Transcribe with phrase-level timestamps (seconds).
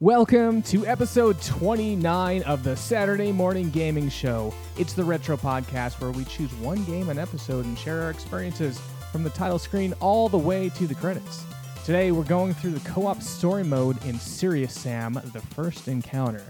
[0.00, 4.52] Welcome to episode 29 of the Saturday Morning Gaming Show.
[4.76, 8.78] It's the Retro Podcast where we choose one game an episode and share our experiences
[9.10, 11.44] from the title screen all the way to the credits.
[11.86, 16.44] Today we're going through the co op story mode in Serious Sam The First Encounter.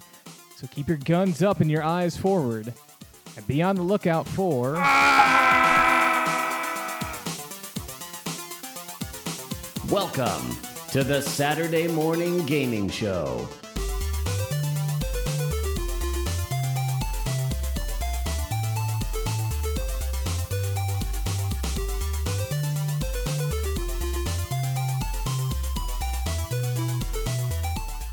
[0.56, 2.74] So keep your guns up and your eyes forward
[3.36, 4.72] and be on the lookout for.
[9.88, 13.46] Welcome to the Saturday Morning Gaming Show.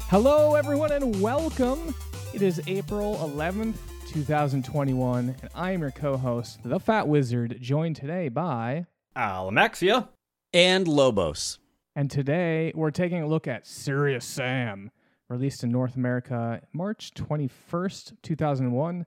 [0.09, 1.95] Hello, everyone, and welcome.
[2.33, 3.77] It is April 11th,
[4.09, 8.87] 2021, and I am your co host, The Fat Wizard, joined today by.
[9.15, 10.09] Alamaxia.
[10.51, 11.59] and Lobos.
[11.95, 14.89] And today we're taking a look at Serious Sam,
[15.29, 19.05] released in North America March 21st, 2001.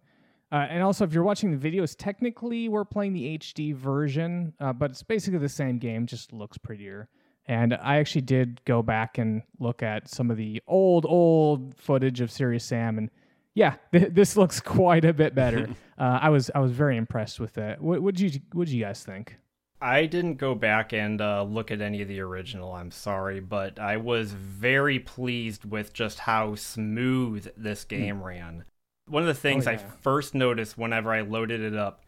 [0.52, 4.73] Uh, and also, if you're watching the videos, technically we're playing the HD version, uh,
[4.73, 7.09] but it's basically the same game, just looks prettier.
[7.47, 12.21] And I actually did go back and look at some of the old, old footage
[12.21, 13.10] of Serious Sam, and
[13.55, 15.69] yeah, th- this looks quite a bit better.
[15.99, 17.80] uh, I was I was very impressed with it.
[17.80, 19.37] What would you what you guys think?
[19.80, 23.79] I didn't go back and uh, look at any of the original, I'm sorry, but
[23.79, 28.65] I was very pleased with just how smooth this game ran.
[29.07, 29.91] One of the things I yeah.
[30.01, 32.04] first noticed whenever I loaded it up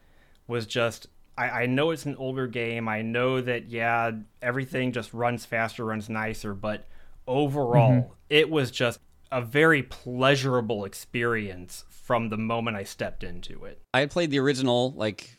[0.46, 1.08] was just
[1.38, 2.88] I, I know it's an older game.
[2.88, 4.10] I know that, yeah,
[4.42, 6.86] everything just runs faster, runs nicer, but
[7.28, 8.98] overall, it was just
[9.30, 13.80] a very pleasurable experience from the moment I stepped into it.
[13.94, 15.37] I had played the original, like, pff,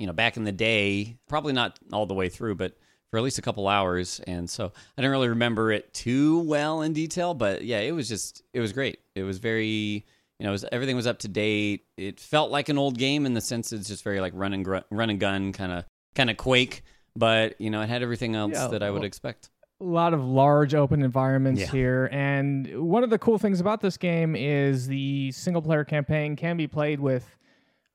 [0.00, 2.76] you know, back in the day, probably not all the way through, but
[3.10, 4.20] for at least a couple hours.
[4.26, 8.08] And so I didn't really remember it too well in detail, but yeah, it was
[8.08, 9.00] just, it was great.
[9.14, 10.04] It was very,
[10.38, 11.84] you know, it was, everything was up to date.
[11.96, 14.64] It felt like an old game in the sense it's just very like run and,
[14.64, 16.82] gr- run and gun kind of, kind of quake.
[17.16, 19.50] But, you know, it had everything else Yeah, that I would well- expect.
[19.80, 21.66] a lot of large open environments Yeah.
[21.68, 26.36] here and one of the cool things about this game is the single player campaign
[26.36, 27.36] can be played with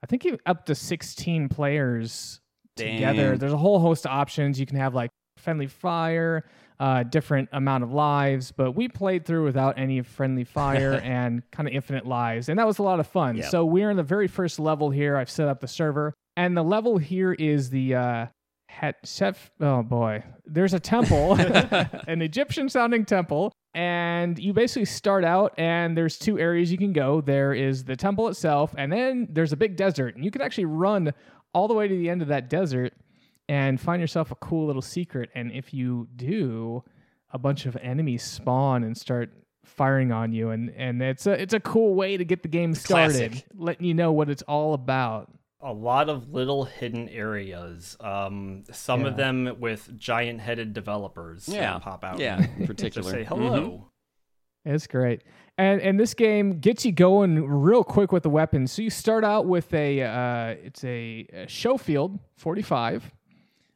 [0.03, 2.39] i think you- up to 16 players
[2.75, 6.45] together there's a whole host of options you can have like friendly fire
[6.78, 11.69] uh, different amount of lives but we played through without any friendly fire and kind
[11.69, 13.47] of infinite lives and that was a lot of fun Yeah.
[13.47, 16.63] so we're in the very first level here i've set up the server and the
[16.63, 18.25] level here is the uh,
[18.67, 19.51] Het Chef.
[19.62, 21.33] Oh boy, there's a temple,
[22.07, 26.94] an Egyptian sounding temple, and you basically start out and there's two areas you can
[26.94, 27.19] go.
[27.19, 30.66] There is the temple itself, and then there's a big desert, and you can actually
[30.66, 31.13] run
[31.53, 32.94] all the way to the end of that desert
[33.50, 35.30] and find yourself a cool little secret.
[35.36, 36.84] And if you do,
[37.31, 39.30] a bunch of enemies spawn and start
[39.66, 42.74] firing on you, and and it's a it's a cool way to get the game
[42.74, 43.46] started, classic.
[43.57, 45.30] letting you know what it's all about.
[45.62, 47.98] A lot of little hidden areas.
[48.00, 51.80] Um, some of them with giant-headed developers Yeah.
[51.80, 52.20] pop out.
[52.20, 53.10] Yeah, in to particular.
[53.10, 53.28] say Mhm.
[53.28, 53.92] hello.
[54.66, 55.24] It's great.
[55.58, 58.72] And and this game gets you going real quick with the weapons.
[58.72, 63.12] So you start out with a uh, it's a, a Schofield 45,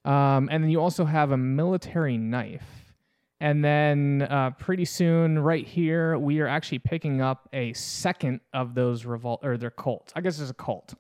[0.04, 2.94] um, and then you also have a military knife.
[3.42, 8.76] And then uh, pretty soon, right here, we are actually picking up a second of
[8.76, 10.12] those revolt or they're Colts.
[10.16, 10.96] I guess it's a Colt,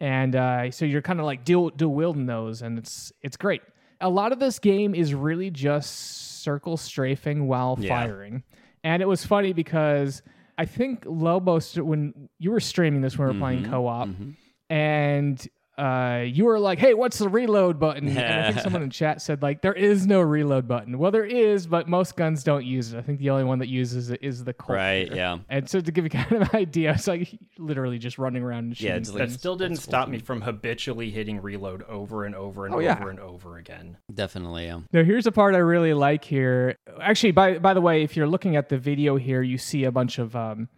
[0.00, 3.62] and uh, so you're kind of like dual dual wielding those, and it's it's great.
[4.00, 7.88] A lot of this game is really just circle strafing while Yeah.
[7.88, 8.42] firing,
[8.84, 10.22] and it was funny because
[10.58, 14.34] I think Lobos when you were streaming this when we were playing Mhm, co-op, mhm.
[14.70, 15.48] and
[15.78, 19.20] uh, you were like, "Hey, what's the reload button?" And I think someone in chat
[19.20, 22.92] said like, "There is no reload button." Well, there is, but most guns don't use
[22.94, 22.98] it.
[22.98, 24.76] I think the only one that uses it is the Colt.
[24.76, 25.16] Right, here.
[25.16, 25.38] yeah.
[25.48, 28.64] And so to give you kind of an idea, it's like literally just running around
[28.64, 28.92] and shooting.
[28.92, 29.38] Yeah, it's That like- things.
[29.38, 29.90] still didn't That's cool.
[29.90, 33.08] stop me from habitually hitting reload over and over and Oh, over yeah.
[33.08, 33.98] and over again.
[34.12, 34.80] Definitely, yeah.
[34.92, 36.78] Now, here's a part I really like here.
[37.00, 39.92] Actually, by by the way, if you're looking at the video here, you see a
[39.92, 40.68] bunch of um,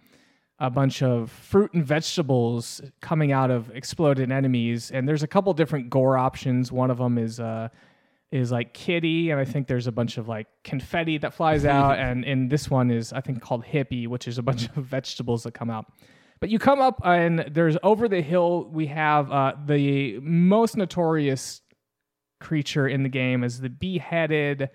[0.58, 5.52] a bunch of fruit and vegetables coming out of exploded enemies, and there's a couple
[5.52, 6.72] different gore options.
[6.72, 7.69] One of them is uh,
[8.32, 11.99] is like kitty, and I think there's a bunch of like confetti that flies out,
[11.99, 15.44] and and this one is I think called hippie, which is a bunch of vegetables
[15.44, 15.87] that come out.
[16.40, 21.62] But you come up and there's over the hill we have uh, the most notorious
[22.40, 24.70] creature in the game is the beheaded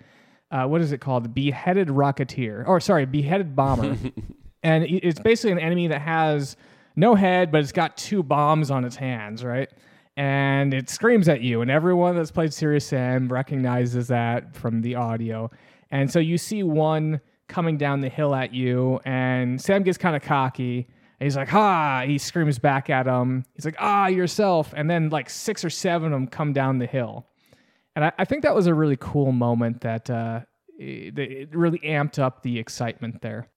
[0.50, 3.96] uh, what is it called the beheaded rocketeer or sorry beheaded bomber
[4.64, 6.56] and it's basically an enemy that has
[6.96, 9.70] no head but it's got two bombs on its hands right
[10.16, 14.94] and it screams at you and everyone that's played serious sam recognizes that from the
[14.94, 15.50] audio
[15.90, 20.16] and so you see one coming down the hill at you, and Sam gets kind
[20.16, 20.88] of cocky.
[21.20, 23.44] And he's like, "Ha!" He screams back at him.
[23.54, 26.86] He's like, "Ah, yourself!" And then like six or seven of them come down the
[26.86, 27.26] hill,
[27.94, 30.40] and I, I think that was a really cool moment that uh,
[30.78, 33.48] it, it really amped up the excitement there.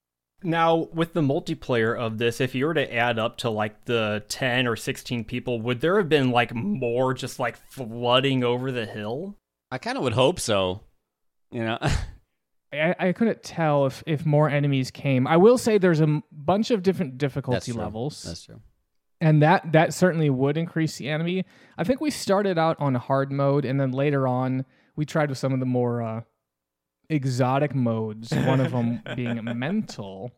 [0.43, 4.23] Now, with the multiplayer of this, if you were to add up to like the
[4.29, 8.85] 10 or 16 people, would there have been like more just like flooding over the
[8.85, 9.35] hill?
[9.71, 10.81] I kind of would hope so.
[11.51, 11.79] You know,
[12.73, 15.25] I, I couldn't tell if, if more enemies came.
[15.25, 17.81] I will say there's a m- bunch of different difficulty true.
[17.81, 18.61] levels, That's true.
[19.19, 21.45] and that that certainly would increase the enemy.
[21.77, 25.37] I think we started out on hard mode, and then later on we tried with
[25.39, 26.21] some of the more uh,
[27.09, 28.31] exotic modes.
[28.31, 30.31] One of them being mental.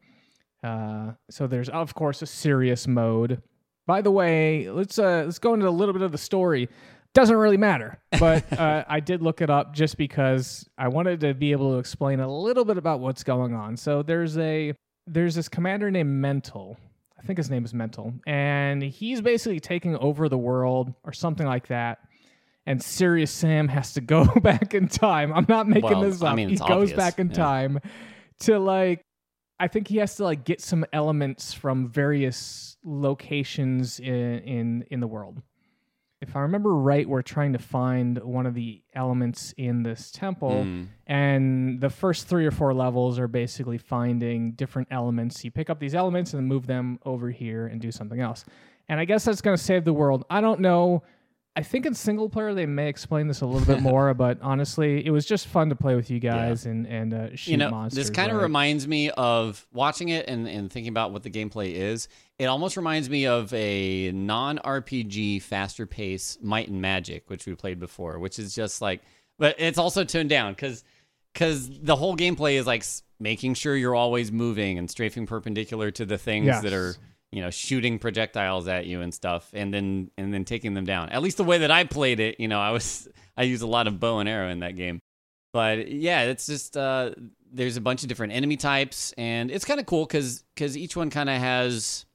[0.64, 3.42] Uh, so there's of course a serious mode.
[3.88, 6.70] By the way, let's uh, let's go into a little bit of the story.
[7.16, 11.34] Doesn't really matter, but uh, I did look it up just because I wanted to
[11.34, 13.78] be able to explain a little bit about what's going on.
[13.78, 14.74] So there's a
[15.08, 16.78] there's this commander named Mental.
[17.18, 21.48] I think his name is Mental, and he's basically taking over the world or something
[21.48, 22.00] like that.
[22.70, 25.34] And Serious Sam has to go back in time.
[25.34, 26.36] I'm not making Well, this I up.
[26.38, 27.34] mean, he goes obvious, back in yeah.
[27.36, 27.80] time
[28.42, 29.04] to like
[29.60, 35.00] I think he has to like get some elements from various locations in in in
[35.00, 35.42] the world.
[36.22, 40.64] If I remember right, we're trying to find one of the elements in this temple,
[40.66, 40.88] Mm.
[41.08, 45.44] and the first three or four levels are basically finding different elements.
[45.46, 48.44] You pick up these elements and then move them over here and do something else.
[48.90, 50.26] And I guess that's going to save the world.
[50.30, 51.04] I don't know.
[51.60, 55.06] I think in single player they may explain this a little bit more, but honestly,
[55.06, 57.70] it was just fun to play with you guys and and uh, shoot you know,
[57.70, 58.08] monsters.
[58.08, 58.44] this kind of right?
[58.44, 62.08] reminds me of watching it and, and thinking about what the gameplay is.
[62.38, 67.56] It almost reminds me of a non RPG, faster pace Might and Magic, which we
[67.56, 69.02] played before, which is just like,
[69.38, 70.86] but it's also toned down because
[71.34, 72.86] because the whole gameplay is like
[73.20, 76.64] making sure you're always moving and strafing perpendicular to the things Yes.
[76.64, 76.96] that are
[77.32, 81.10] you know shooting projectiles at you and stuff and then and then taking them down.
[81.10, 83.68] At least the way that i played it you know i was i used a
[83.68, 85.00] lot of bow and arrow in that game.
[85.54, 87.12] But yeah it's just uh
[87.52, 90.96] there's a bunch of different enemy types and it's kind of cool because because each
[90.96, 92.06] one kind of has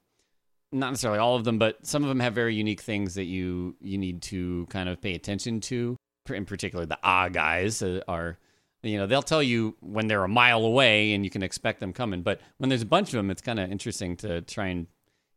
[0.71, 3.75] not necessarily all of them but some of them have very unique things that you
[3.79, 5.95] you need to kind of pay attention to.
[6.29, 8.39] In particular the ah guys uh, are
[8.81, 11.93] you know they'll tell you when they're a mile away and you can expect them
[11.93, 14.87] coming but when there's a bunch of them it's kind of interesting to try and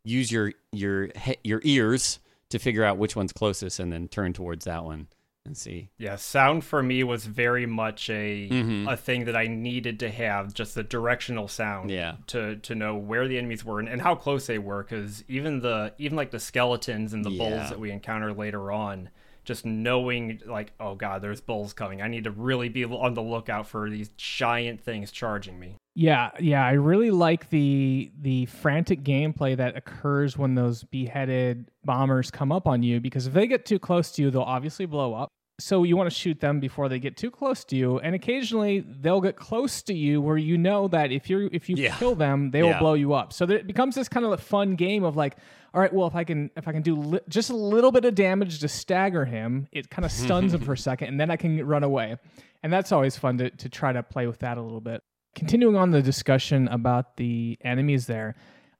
[0.09, 1.09] use your your
[1.45, 2.19] your ears
[2.51, 5.07] to figure out which one's closest and then turn towards that one
[5.45, 8.91] and see Yeah, sound for me was very much a Mhm.
[8.93, 11.91] a thing that I needed to have, just the directional sound.
[11.91, 12.17] Yeah.
[12.29, 15.61] To to know where the enemies were and, and how close they were, because even
[15.61, 17.39] the even like the skeletons and the Yeah.
[17.39, 19.09] bulls that we encounter later on,
[19.49, 22.01] just knowing like, oh god, there's bulls coming.
[22.01, 25.77] I need to really be on the lookout for these giant things charging me.
[25.97, 32.31] Yeah, yeah, I really like the the frantic gameplay that occurs when those beheaded bombers
[32.31, 35.15] come up on you because if they get too close to you, they'll obviously blow
[35.15, 35.31] up.
[35.61, 38.81] So you want to shoot them before they get too close to you, and occasionally
[38.81, 41.97] they'll get close to you where you know that if you if you Yeah.
[41.97, 43.33] kill them, they will blow you up.
[43.33, 45.37] So it becomes this kind of fun game of like,
[45.75, 48.05] all right, well if I can if I can do li- just a little bit
[48.05, 51.31] of damage to stagger him, it kind of stuns him for a second, and then
[51.31, 52.17] I can run away,
[52.63, 55.03] and that's always fun to to try to play with that a little bit
[55.35, 58.35] continuing on the discussion about the enemies there,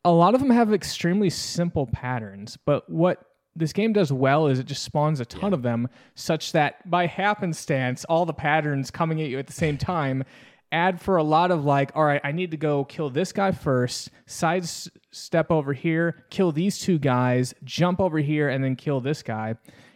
[0.05, 3.23] a lot of them have extremely simple patterns, but what
[3.59, 7.07] this game does well is it just spawns a ton of them such that by
[7.07, 10.25] happenstance all the patterns coming at you at the same time
[10.71, 13.51] add for a lot of like all right i need to go kill this guy
[13.51, 14.65] first side
[15.11, 19.55] step over here kill these two guys jump over here and then kill this guy.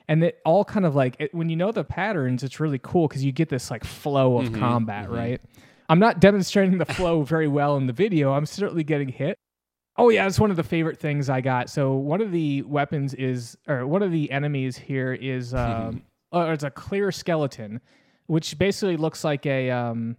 [0.09, 3.09] And it all kind of like it, when you know the patterns it's really cool
[3.09, 4.61] because you get this like flow of mm-hmm.
[4.61, 5.15] combat mm-hmm.
[5.15, 5.41] right?
[5.89, 8.33] I'm not demonstrating the flow very well in the video.
[8.33, 9.39] I'm certainly getting hit
[9.97, 11.69] oh yeah it's one of the favorite things i got.
[11.71, 16.51] So one of the weapons is or one of the enemies here is um oh,
[16.51, 17.81] it's a Kleer skeleton
[18.27, 20.17] which basically looks like a um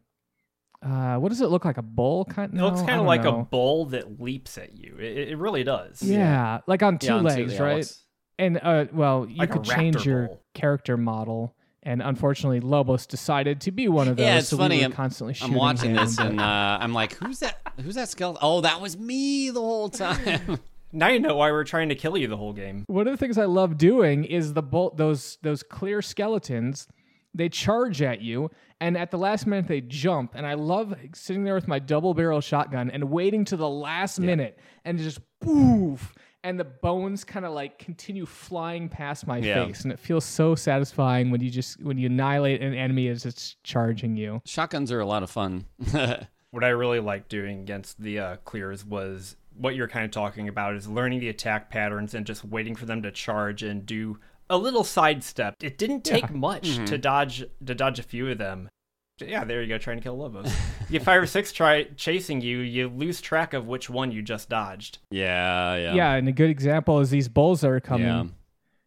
[0.82, 1.78] uh what does it look like?
[1.78, 4.98] A bull kind It looks kind of don't like a bull that leaps at you.
[5.00, 6.02] It, it really does.
[6.02, 7.76] yeah, like on two Yeah, on two- legs yeah, right?
[7.78, 8.00] looks-
[8.40, 10.42] and uh, well, you Like could change your bull.
[10.56, 14.26] character model, and unfortunately, Lobos decided to be one of those.
[14.26, 14.78] Yeah, it's so funny.
[14.78, 17.60] We were I'm, constantly shooting I'm watching him, this and uh, I'm like, who's that?
[17.82, 18.40] Who's that skeleton?
[18.42, 20.60] Oh, that was me the whole time.
[20.96, 22.84] Now you know why we're trying to kill you the whole game.
[22.86, 26.88] one of the things I love doing is the bolt those those Kleer skeletons.
[27.34, 30.34] They charge at you, and at the last minute they jump.
[30.36, 34.20] And I love sitting there with my double barrel shotgun and waiting to the last
[34.20, 36.14] minute and just poof,
[36.44, 39.66] and the bones kind of like continue flying past my Yeah.
[39.66, 43.26] face, and it feels so satisfying when you just when you annihilate an enemy as
[43.26, 44.42] it's charging you.
[44.46, 45.66] Shotguns are a lot of fun.
[46.52, 50.48] What I really liked doing against the uh, Kleers was what you're kind of talking
[50.48, 54.20] about is learning the attack patterns and just waiting for them to charge and do
[54.52, 55.56] a little sidestep.
[55.64, 56.36] It didn't take Yeah.
[56.36, 58.70] much to dodge to dodge a few of them.
[59.20, 60.52] Yeah, there you go, trying to kill Lobos.
[60.90, 64.22] you get five or six try chasing you, you lose track of which one you
[64.22, 65.00] just dodged.
[65.12, 65.94] Yeah, yeah.
[65.94, 68.08] Yeah, and a good example is these bulls that are coming.
[68.08, 68.26] Yeah.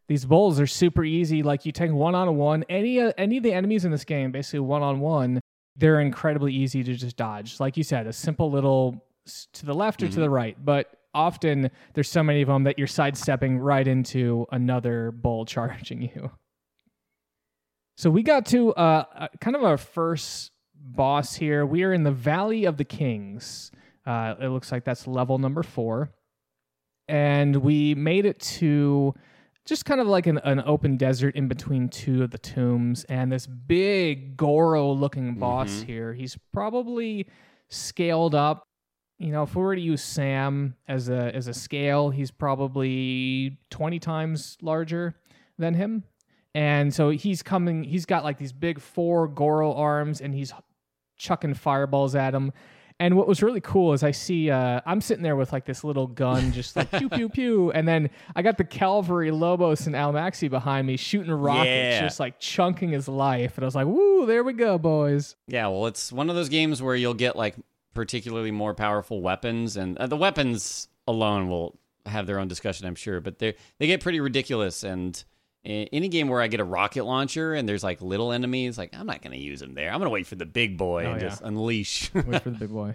[0.08, 1.42] These bulls are super easy.
[1.42, 2.64] Like you take one on one.
[2.68, 5.40] Any uh, any of the enemies in this game, basically one on one,
[5.76, 7.58] they're incredibly easy to just dodge.
[7.58, 9.04] Like you said, a simple little
[9.52, 10.56] to the left or to the right.
[10.64, 16.02] But often there's so many of them that you're sidestepping right into another bull charging
[16.02, 16.30] you.
[17.96, 21.64] So we got to uh, uh, kind of our first boss here.
[21.64, 23.70] We are in the Valley of the Kings.
[24.04, 26.12] Uh, it looks like that's level number four.
[27.08, 29.14] And we made it to
[29.64, 33.04] just kind of like an, an open desert in between two of the tombs.
[33.04, 37.26] And this big Goro looking boss here, he's probably
[37.70, 38.64] scaled up.
[39.18, 43.56] You know, if we were to use Sam as a as a scale, he's probably
[43.70, 45.14] 20 times larger
[45.56, 46.04] than him.
[46.56, 50.54] And so he's coming, he's got like these big four Goro arms and he's
[51.18, 52.50] chucking fireballs at him.
[52.98, 55.84] And what was really cool is I see uh, I'm sitting there with like this
[55.84, 59.94] little gun, just like pew pew pew, and then I got the Calvary Lobos and
[59.94, 62.00] Almaxi behind me shooting rockets, Yeah.
[62.00, 63.58] just like chunking his life.
[63.58, 66.48] And I was like, "Woo, there we go, boys!" Yeah, well, it's one of those
[66.48, 67.56] games where you'll get like
[67.92, 72.94] particularly more powerful weapons, and uh, the weapons alone will have their own discussion, I'm
[72.94, 73.20] sure.
[73.20, 75.22] But they they get pretty ridiculous, and
[75.66, 79.06] any game where I get a rocket launcher and there's like little enemies, like I'm
[79.06, 79.90] not gonna use them there.
[79.90, 81.28] I'm gonna wait for the big boy Oh, and yeah.
[81.28, 82.10] just unleash.
[82.14, 82.94] Wait for the big boy.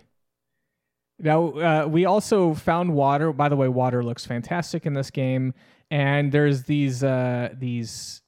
[1.20, 3.32] Now, uh, we also found water.
[3.32, 5.54] By the way, water looks fantastic in this game,
[5.92, 8.22] and there's these uh, these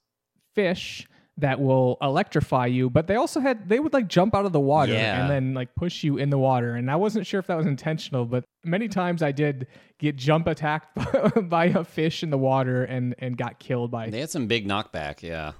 [0.53, 4.51] fish that will electrify you, but they also had they would like jump out of
[4.53, 5.21] the water Yeah.
[5.21, 6.75] and then like push you in the water.
[6.75, 9.65] And I wasn't sure if that was intentional, but many times I did
[9.99, 10.95] get jump attacked
[11.49, 14.67] by a fish in the water and and got killed by they had some big
[14.67, 15.53] knockback, yeah.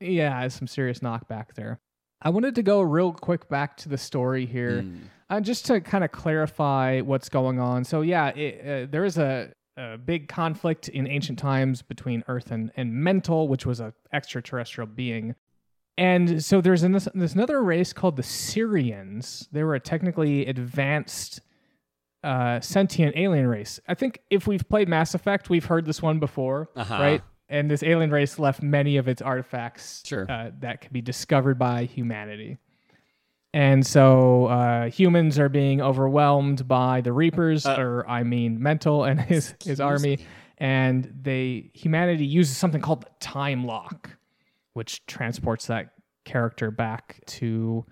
[0.00, 1.78] yeah, some serious knockback there.
[2.22, 5.00] I wanted to go real quick back to the story here, Mm.
[5.30, 7.84] uh, just to kind of clarify what's going on.
[7.84, 12.50] So, yeah, it, uh, there is a, a big conflict in ancient times between Earth
[12.50, 15.34] and, and Mental, which was a extraterrestrial being.
[15.96, 19.48] And so there's, an, there's another race called the Sirians.
[19.52, 21.40] They were a technically advanced
[22.24, 23.80] uh, sentient alien race.
[23.88, 26.94] I think if we've played Mass Effect, we've heard this one before, Uh-huh.
[27.00, 27.22] right?
[27.48, 30.26] And this alien race left many of its artifacts Sure.
[30.30, 32.58] uh, that could be discovered by humanity.
[33.54, 39.04] And so uh, humans are being overwhelmed by the Reapers, Uh, or I mean, Mental
[39.04, 40.18] and his his army,
[40.58, 44.10] and they humanity uses something called the time lock,
[44.74, 47.86] which transports that character back to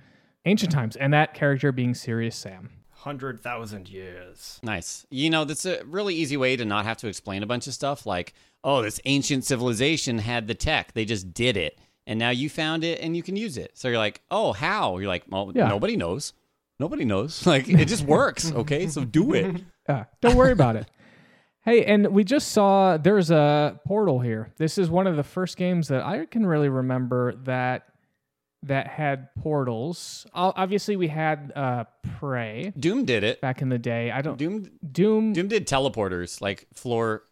[0.44, 2.70] ancient times, and that character being Serious Sam.
[2.90, 4.58] Hundred thousand years.
[4.62, 5.06] Nice.
[5.10, 7.72] You know, that's a really easy way to not have to explain a bunch of
[7.72, 8.34] stuff like,
[8.64, 10.92] oh, this ancient civilization had the tech.
[10.92, 11.78] They just did it.
[12.06, 13.72] And now you found it and you can use it.
[13.74, 14.98] So you're like, oh, how?
[14.98, 15.68] You're like, well, Yeah.
[15.68, 16.32] nobody knows.
[16.78, 17.44] Nobody knows.
[17.46, 18.52] Like, it just works.
[18.52, 18.86] Okay.
[18.88, 19.62] So do it.
[19.88, 20.88] Yeah, don't worry about it.
[21.64, 24.52] Hey, and we just saw there's a portal here.
[24.56, 27.86] This is one of the first games that I can really remember that
[28.64, 30.26] that had portals.
[30.34, 31.84] Obviously, we had uh,
[32.18, 33.40] Prey Doom did it.
[33.40, 34.10] back in the day.
[34.10, 35.32] I don't Doom Doom.
[35.32, 37.22] Doom did teleporters, like floor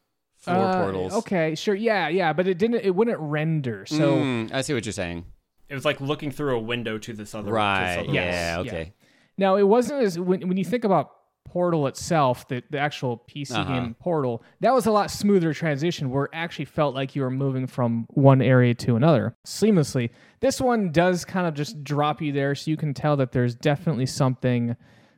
[0.44, 1.12] floor uh, portals.
[1.14, 2.82] Okay, sure, yeah, yeah, but it didn't.
[2.84, 3.86] It wouldn't render.
[3.86, 5.24] So Mm, I see what you're saying.
[5.68, 7.44] It was like looking through a window to this other.
[7.46, 7.96] to this Right.
[7.98, 8.56] other Yeah.
[8.56, 8.66] world.
[8.66, 8.92] Yes, Okay.
[9.36, 11.10] Now, it wasn't as when when you think about
[11.46, 13.72] Portal itself, the, the actual PC Uh-huh.
[13.72, 17.30] game Portal, that was a lot smoother transition where it actually felt like you were
[17.30, 20.10] moving from one area to another seamlessly.
[20.40, 23.54] This one does kind of just drop you there, so you can tell that there's
[23.54, 24.74] definitely something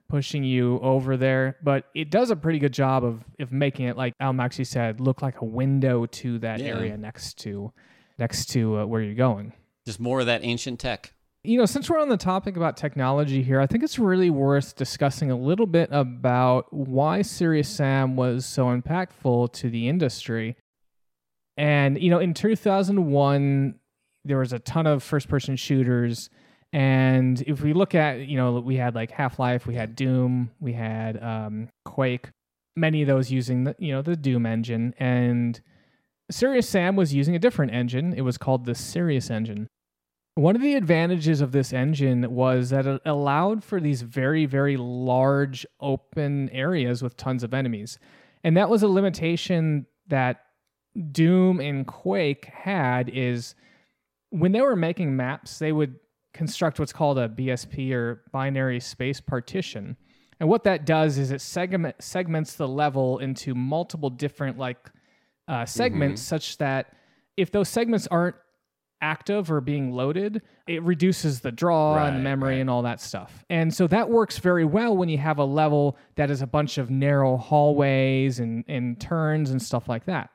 [0.09, 3.97] pushing you over there, but it does a pretty good job of of making it
[3.97, 6.67] like Al Maxi said, look like a window to that Yeah.
[6.77, 7.73] area next to
[8.19, 9.53] next to uh, where you're going
[9.85, 11.13] Just more of that ancient tech.
[11.45, 14.75] you know, since we're on the topic about technology here, I think it's really worth
[14.75, 20.57] discussing a little bit about why Serious Sam was so impactful to the industry.
[21.57, 23.75] And, you know, in 2001,
[24.25, 26.29] there was a ton of first person shooters.
[26.73, 30.51] And if we look at, you know, we had like Half Life, we had Doom,
[30.61, 32.31] we had um, Quake,
[32.75, 34.95] many of those using the, you know, the Doom engine.
[34.99, 35.61] And
[36.31, 38.13] Serious Sam was using a different engine.
[38.13, 39.69] It was called the Serious engine.
[40.35, 44.77] One of the advantages of this engine was that it allowed for these very, very
[44.77, 47.99] large open areas with tons of enemies.
[48.45, 50.43] And that was a limitation that
[51.11, 53.55] Doom and Quake had is
[54.31, 55.97] when they were making maps, they would
[56.37, 59.97] construct what's called a BSP or binary space partition.
[60.39, 64.79] And what that does is it segment segments the level into multiple different like
[65.49, 66.93] uh, segments, such that
[67.37, 68.37] if those segments aren't
[69.01, 72.61] active or being loaded, it reduces the draw and the memory right.
[72.61, 73.45] and all that stuff.
[73.51, 76.79] And so that works very well when you have a level that is a bunch
[76.79, 80.31] of narrow hallways and, and turns and stuff like that.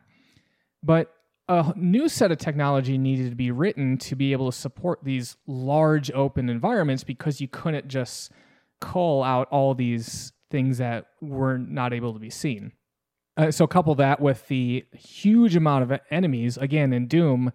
[0.83, 1.13] But
[1.47, 5.37] a new set of technology needed to be written to be able to support these
[5.47, 8.31] large open environments because you couldn't just
[8.79, 12.71] cull out all these things that were not able to be seen.
[13.37, 17.51] Uh, so couple that with the huge amount of enemies again in Doom,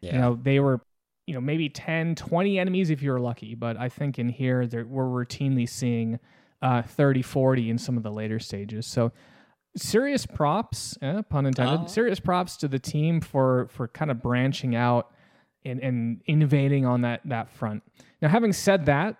[0.00, 0.12] Yeah.
[0.14, 0.80] you know, they were
[1.26, 4.66] you know maybe 10 20 enemies if you were lucky, but I think in here
[4.88, 6.18] we're routinely seeing
[6.62, 8.86] uh, 30 40 in some of the later stages.
[8.86, 9.12] So
[9.76, 11.80] serious props, eh, pun intended.
[11.84, 11.86] Oh.
[11.86, 15.10] Serious props to the team for for kind of branching out
[15.64, 17.82] and, and innovating on that that front.
[18.20, 19.16] Now, having said that,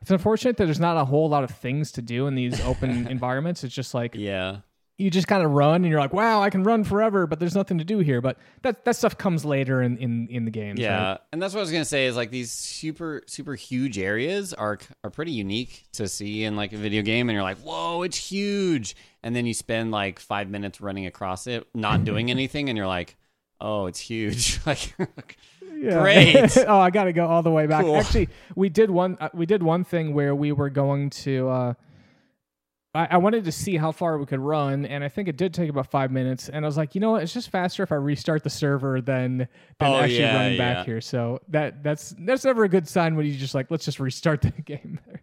[0.00, 3.06] it's unfortunate that there's not a whole lot of things to do in these open
[3.10, 3.64] environments.
[3.64, 4.58] It's just like yeah.
[4.98, 7.54] You just kind of run and you're like, wow, I can run forever, but there's
[7.54, 8.20] nothing to do here.
[8.20, 10.76] But that that stuff comes later in in, in the game.
[10.78, 12.06] Yeah, and that's what I was gonna say.
[12.06, 16.72] Is like these super super huge areas are are pretty unique to see in like
[16.72, 20.48] a video game, and you're like, whoa, it's huge, and then you spend like five
[20.48, 23.16] minutes running across it, not doing anything, and you're like,
[23.60, 24.60] oh, it's huge.
[24.66, 24.94] like,
[25.76, 26.00] Yeah.
[26.00, 26.56] Great.
[26.66, 27.84] oh, I got to go all the way back.
[27.84, 27.96] Cool.
[27.96, 29.18] Actually, we did one.
[29.20, 31.48] Uh, we did one thing where we were going to.
[31.48, 31.74] Uh,
[32.96, 35.52] I, I wanted to see how far we could run, and I think it did
[35.54, 36.48] take about five minutes.
[36.48, 37.22] And I was like, you know what?
[37.22, 39.48] It's just faster if I restart the server than than
[39.80, 40.84] Oh, actually yeah, running back yeah.
[40.84, 41.00] here.
[41.00, 44.40] So that that's that's never a good sign when you just like let's just restart
[44.42, 45.22] the game there.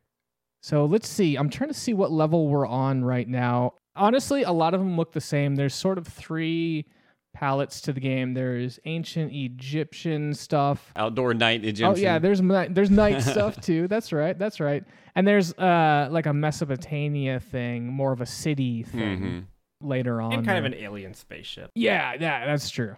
[0.61, 1.35] So let's see.
[1.35, 3.73] I'm trying to see what level we're on right now.
[3.95, 5.55] Honestly, a lot of them look the same.
[5.55, 6.85] There's sort of three
[7.33, 8.33] palettes to the game.
[8.33, 10.91] There's ancient Egyptian stuff.
[10.95, 11.85] outdoor night Egyptian.
[11.87, 13.87] Oh yeah, there's there's night stuff too.
[13.87, 14.37] That's right.
[14.37, 14.83] That's right.
[15.15, 19.43] And there's uh like a Mesopotamia thing, more of a city thing Mhm.
[19.87, 20.33] later on.
[20.33, 21.71] and kind of an alien spaceship.
[21.75, 22.95] Yeah, yeah, that's true.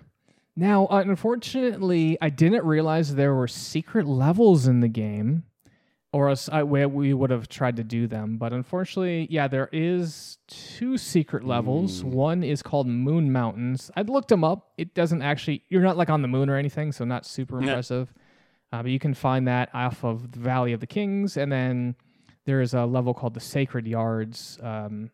[0.58, 5.44] Now, unfortunately, I didn't realize there were secret levels in the game,
[6.16, 8.38] or else I, we, we would have tried to do them.
[8.38, 12.04] But unfortunately, yeah, there is two secret levels.
[12.04, 12.06] Mm.
[12.06, 13.92] One is called Moon Mountains.
[13.98, 14.72] I looked them up.
[14.78, 15.64] It doesn't actually.
[15.68, 17.68] You're not like on the moon or anything, so not super Yeah.
[17.72, 18.14] impressive.
[18.72, 21.96] Uh, but you can find that off of the Valley of the Kings, and then
[22.46, 25.12] there is a level called the Sacred Yards um,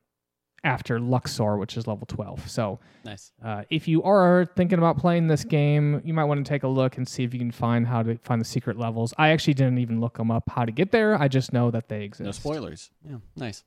[0.63, 2.49] after Luxor, which is level 12.
[2.49, 3.31] So nice.
[3.43, 6.67] uh, if you are thinking about playing this game, you might want to take a
[6.67, 9.13] look and see if you can find how to find the secret levels.
[9.17, 11.19] I actually didn't even look them up how to get there.
[11.19, 12.25] I just know that they exist.
[12.25, 12.91] No spoilers.
[13.07, 13.63] Yeah, nice.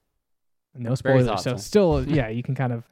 [0.75, 1.43] No Very spoilers.
[1.43, 2.85] So still, yeah, you can kind of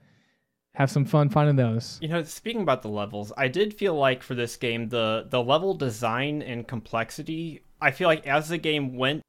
[0.75, 1.99] have some fun finding those.
[2.01, 5.43] You know, speaking about the levels, I did feel like for this game the the
[5.43, 7.63] level design and complexity.
[7.81, 9.23] I feel like as the game went,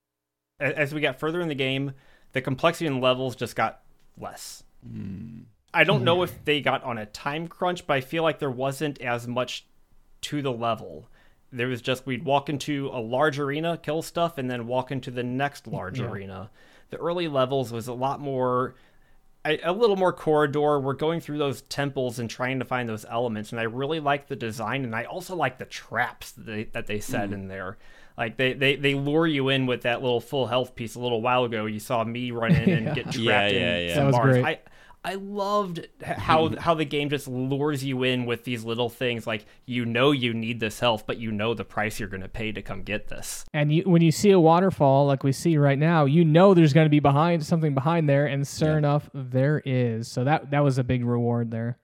[0.60, 1.94] as we got further in the game,
[2.34, 3.82] the complexity and levels just got
[4.18, 4.63] less.
[5.74, 6.24] I don't know hmm.
[6.24, 9.66] if they got on a time crunch, but I feel like there wasn't as much
[10.22, 11.10] to the level.
[11.52, 15.12] There was just we'd walk into a large arena, kill stuff, and then walk into
[15.12, 16.08] the next large Yeah.
[16.10, 16.50] arena.
[16.90, 18.76] The early levels was a lot more
[19.46, 20.80] a, a little more corridor.
[20.80, 24.28] We're going through those temples and trying to find those elements, and I really like
[24.28, 27.34] the design, and I also like the traps that they, that they set hmm.
[27.34, 27.78] in there.
[28.18, 30.94] Like they, they they lure you in with that little full health piece.
[30.96, 32.94] A little while ago, you saw me run in and Yeah.
[32.94, 33.96] get trapped Yeah, in yeah, yeah.
[33.96, 34.36] some That was bars.
[34.36, 34.46] great.
[34.46, 34.60] I
[35.06, 39.28] I loved how how the game just lures you in with these little things.
[39.28, 42.30] Like you know you need this health, but you know the price you're going to
[42.30, 43.44] pay to come get this.
[43.54, 46.72] And you, when you see a waterfall like we see right now, you know there's
[46.74, 48.78] going to be behind something behind there, and sure Yeah.
[48.78, 50.08] enough, there is.
[50.08, 51.78] So that that was a big reward there.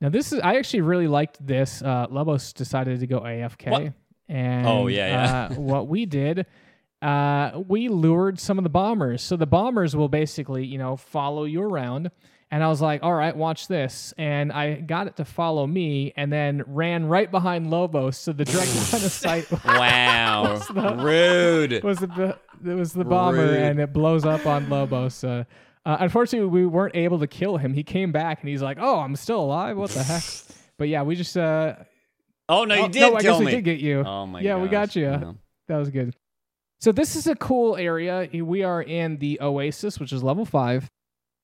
[0.00, 1.82] Now this is I actually really liked this.
[1.82, 3.92] Uh, Lobos decided to go AFK, What?
[4.28, 5.48] and Oh, yeah, yeah.
[5.50, 6.46] uh, what we did,
[7.02, 9.22] uh, we lured some of the bombers.
[9.22, 12.10] So the bombers will basically you know follow you around.
[12.50, 14.12] And I was like, all right, watch this.
[14.18, 18.18] And I got it to follow me and then ran right behind Lobos.
[18.18, 20.58] So the direct line of sight Wow.
[20.70, 21.82] the- Rude.
[21.82, 23.56] was the it was the bomber Rude.
[23.56, 25.24] and it blows up on Lobos.
[25.24, 25.44] Uh,
[25.86, 27.72] uh, unfortunately, we weren't able to kill him.
[27.72, 29.76] He came back and he's like, "Oh, I'm still alive.
[29.78, 30.22] What the heck?"
[30.78, 31.74] But yeah, we just uh,
[32.48, 33.44] Oh no, you oh, did no, I kill guess me.
[33.46, 34.00] we did get you.
[34.04, 34.44] Oh my god.
[34.44, 35.04] Yeah, we got you.
[35.04, 35.32] Yeah.
[35.68, 36.14] That was good.
[36.82, 38.28] So this is a cool area.
[38.42, 40.90] We are in the Oasis, which is level five,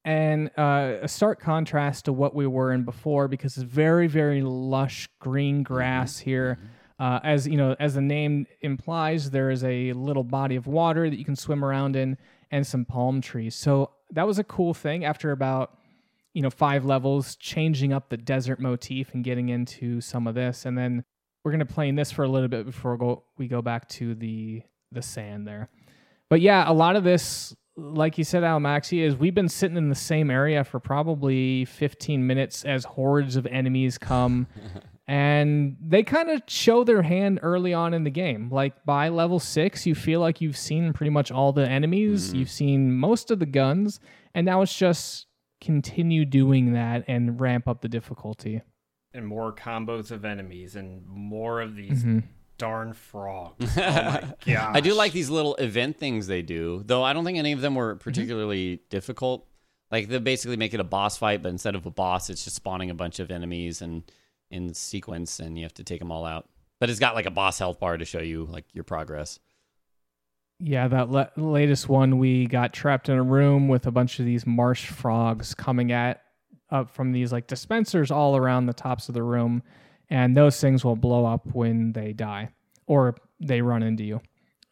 [0.04, 4.42] and uh, a stark contrast to what we were in before because it's very, very
[4.42, 6.58] lush green grass here.
[6.98, 11.08] Uh, as you know, as the name implies, there is a little body of water
[11.08, 12.18] that you can swim around in,
[12.50, 13.54] and some palm trees.
[13.54, 15.04] So that was a cool thing.
[15.04, 15.78] After about
[16.34, 20.66] you know five levels, changing up the desert motif and getting into some of this,
[20.66, 21.04] and then
[21.44, 23.88] we're gonna play in this for a little bit before we go we go back
[23.90, 25.68] to the the sand there.
[26.28, 29.88] But yeah, a lot of this, like you said, Almaxi, is we've been sitting in
[29.88, 34.46] the same area for probably 15 minutes as hordes of enemies come.
[35.08, 38.50] and they kind of show their hand early on in the game.
[38.50, 42.50] Like by level six, you feel like you've seen pretty much all the enemies, you've
[42.50, 44.00] seen most of the guns,
[44.34, 45.26] and now it's just
[45.62, 48.60] continue doing that and ramp up the difficulty.
[49.14, 52.18] And more combos of enemies and more of these Mm-hmm.
[52.58, 53.54] Darn frogs.
[53.78, 54.76] Oh my god.
[54.76, 57.60] I do like these little event things they do, though I don't think any of
[57.60, 59.46] them were particularly difficult.
[59.90, 62.56] Like they basically make it a boss fight, but instead of a boss, it's just
[62.56, 64.02] spawning a bunch of enemies and
[64.50, 66.48] in sequence, and you have to take them all out.
[66.80, 69.38] But it's got like a boss health bar to show you like your progress.
[70.60, 74.26] Yeah, that la- latest one, we got trapped in a room with a bunch of
[74.26, 76.22] these marsh frogs coming at
[76.70, 79.62] up from these like dispensers all around the tops of the room,
[80.10, 82.50] and those things will blow up when they die
[82.86, 84.20] or they run into you.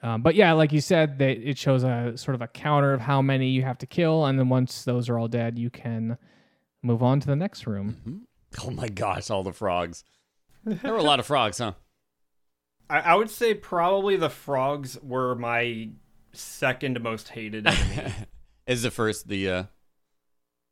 [0.03, 3.01] Um, but yeah, like you said, they, it shows a sort of a counter of
[3.01, 6.18] how many you have to kill, and then once those are all dead, you can
[6.83, 8.27] move on to the next room.
[8.62, 10.05] Oh my gosh, all the frogs!
[10.64, 11.72] There were a lot of frogs, huh?
[12.90, 15.90] I, I would say probably the frogs were my
[16.33, 18.12] second most hated enemy.
[18.66, 19.62] Is the first the uh,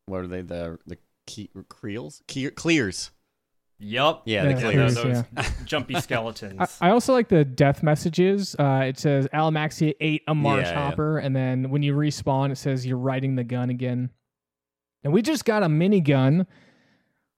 [0.05, 3.11] what are they the the key, creels Ke- Kleers?
[3.77, 4.23] Yup.
[4.25, 4.95] Yeah, Yeah, the Yeah, Kleers.
[4.95, 5.45] those, yeah.
[5.65, 6.77] jumpy skeletons.
[6.81, 8.55] I, I also like the death messages.
[8.57, 10.89] Uh, it says Alamaxia ate a marsh Yeah, yeah.
[10.89, 14.09] hopper, and then when you respawn, it says you're riding the gun again.
[15.03, 16.47] And we just got a minigun.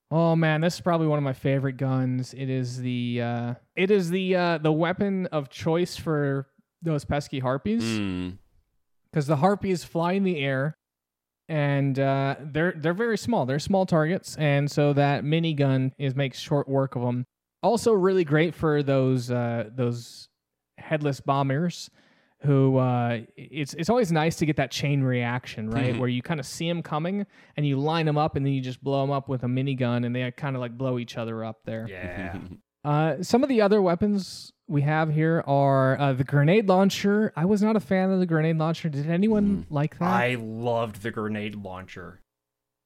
[0.10, 2.34] Oh man, this is probably one of my favorite guns.
[2.34, 6.47] It is the uh, it is the uh, the weapon of choice for
[6.82, 8.38] those pesky harpies Mm.
[9.12, 10.77] because the harpies fly in the air
[11.50, 13.46] and uh, they're they're very small.
[13.46, 17.26] They're small targets, and so that minigun is makes short work of them.
[17.64, 20.30] Also, really great for those uh, those
[20.78, 21.90] headless bombers.
[22.42, 25.96] Who uh, it's it's always nice to get that chain reaction, right?
[25.96, 26.00] Mhm.
[26.00, 28.62] Where you kind of see them coming and you line them up, and then you
[28.62, 31.44] just blow them up with a minigun, and they kind of like blow each other
[31.44, 31.88] up there.
[31.90, 32.38] yeah.
[32.86, 37.32] Uh, some of the other weapons we have here are uh, the grenade launcher.
[37.36, 38.90] I was not a fan of the grenade launcher.
[38.90, 40.10] Did anyone like that?
[40.10, 42.20] I loved the grenade launcher.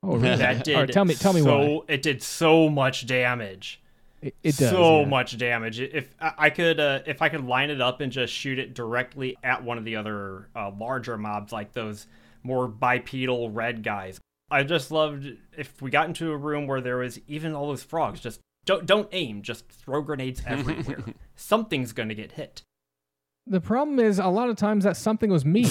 [0.03, 0.35] oh, really?
[0.37, 1.79] That did All right, tell me, tell me so, why.
[1.87, 3.81] It did so much damage.
[4.21, 4.69] It, it does.
[4.69, 5.07] so yeah.
[5.07, 5.79] much damage.
[5.79, 8.75] If I I could, uh, if I could line it up and just shoot it
[8.75, 12.05] directly at one of the other uh, larger mobs, like those
[12.43, 14.19] more bipedal red guys,
[14.51, 15.25] I just loved
[15.57, 18.19] if we got into a room where there was even all those frogs.
[18.19, 19.41] Just don't don't aim.
[19.41, 21.03] Just throw grenades everywhere.
[21.41, 22.63] Something's gonna get hit.
[23.47, 25.65] The problem is a lot of times that something was me.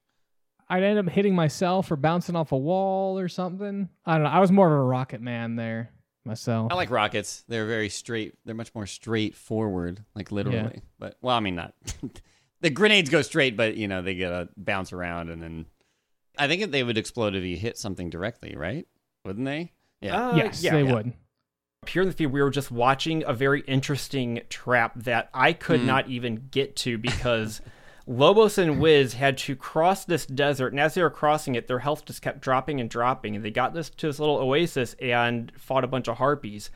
[0.68, 3.88] I'd end up hitting myself or bouncing off a wall or something.
[4.04, 4.30] I don't know.
[4.30, 5.90] I was more of a rocket man there
[6.24, 6.72] myself.
[6.72, 7.44] I like rockets.
[7.46, 8.34] They're very straight.
[8.44, 10.82] They're much more straightforward, like literally.
[10.98, 11.74] But well, I mean, not
[12.60, 15.66] the grenades go straight, but you know they gotta bounce around, and then
[16.36, 18.86] I think they would explode if you hit something directly, right?
[19.24, 19.72] Wouldn't they?
[20.00, 20.28] Yeah.
[20.30, 20.92] Uh, yes, yeah, they yeah.
[20.92, 21.12] would.
[21.88, 25.80] Here in the field, we were just watching a very interesting trap that I could
[25.80, 25.86] Hmm.
[25.86, 27.60] not even get to because
[28.06, 31.80] Lobos and Wiz had to cross this desert, and as they were crossing it, their
[31.80, 35.50] health just kept dropping and dropping, and they got this to this little oasis and
[35.58, 36.70] fought a bunch of harpies.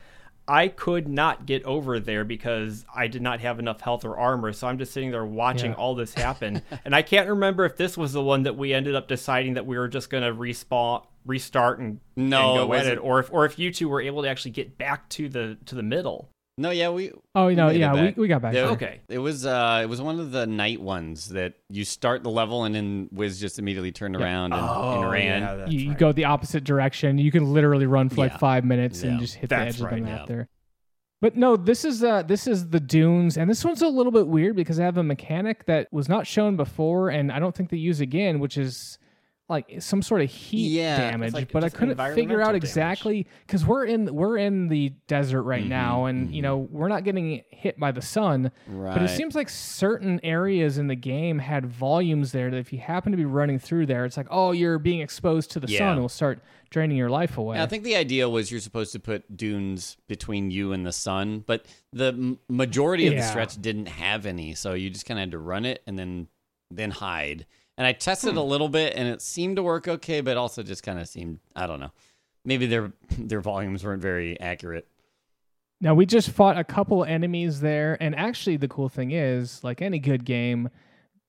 [0.51, 4.51] I could not get over there because I did not have enough health or armor,
[4.51, 5.77] so I'm just sitting there watching Yeah.
[5.77, 6.61] all this happen.
[6.83, 9.65] and I can't remember if this was the one that we ended up deciding that
[9.65, 13.31] we were just going to respawn, restart, and, No, and go at it, or if
[13.31, 16.27] or if you two were able to actually get back to the to the middle.
[16.61, 17.11] No, yeah, we.
[17.33, 18.17] Oh, you know, made yeah, we, back.
[18.17, 18.53] we got back.
[18.53, 18.69] Yeah.
[18.69, 19.01] Okay.
[19.09, 22.63] It was uh, it was one of the night ones that you start the level
[22.63, 25.43] and then Wiz just immediately turned around and, and ran.
[25.43, 25.97] Oh, yeah, you, you right.
[25.97, 27.17] go the opposite direction.
[27.17, 28.37] You can literally run for like Yeah.
[28.37, 30.25] five minutes and just hit the That's edge of the map yeah.
[30.27, 30.49] there.
[31.19, 34.27] But no, this is uh this is the dunes, and this one's a little bit
[34.27, 37.69] weird because I have a mechanic that was not shown before, and I don't think
[37.69, 38.97] they use again, which is
[39.51, 41.33] like some sort of heat Yeah, damage.
[41.33, 42.63] like but I couldn't figure out damage.
[42.63, 46.43] exactly because we're in we're in the desert right Mhm, now, and you mhm.
[46.45, 48.51] know we're not getting hit by the sun.
[48.67, 48.93] Right.
[48.95, 52.79] But it seems like certain areas in the game had volumes there that if you
[52.79, 55.77] happen to be running through there, it's like, oh, you're being exposed to the Yeah.
[55.79, 55.97] sun.
[55.97, 56.39] It will start
[56.71, 57.57] draining your life away.
[57.57, 60.93] Yeah, I think the idea was you're supposed to put dunes between you and the
[60.93, 63.29] sun, but the majority of the Yeah.
[63.29, 66.27] stretch didn't have any, so you just kind of had to run it and then
[66.73, 67.45] then hide.
[67.81, 67.97] And I Hmm.
[67.97, 71.07] tested a little bit, and it seemed to work okay, but also just kind of
[71.07, 71.89] seemed I don't know,
[72.45, 74.87] maybe their their volumes weren't very accurate.
[75.79, 79.81] Now we just fought a couple enemies there, and actually the cool thing is, like
[79.81, 80.69] any good game,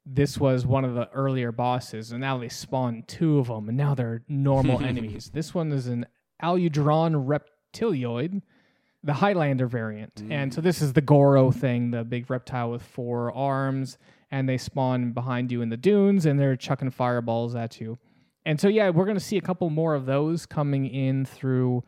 [0.04, 3.78] this was one of the earlier bosses, and now they spawn two of them, and
[3.78, 5.30] now they're normal enemies.
[5.32, 6.04] This one is an
[6.42, 7.40] Aludran
[7.72, 8.42] Reptiloid.
[9.04, 10.22] the Highlander variant.
[10.30, 13.96] And so this is the Goro thing, the big reptile with four arms,
[14.32, 17.98] and they spawn behind you in the dunes and they're chucking fireballs at you.
[18.44, 21.84] And so yeah, we're gonna see a couple more of those coming in through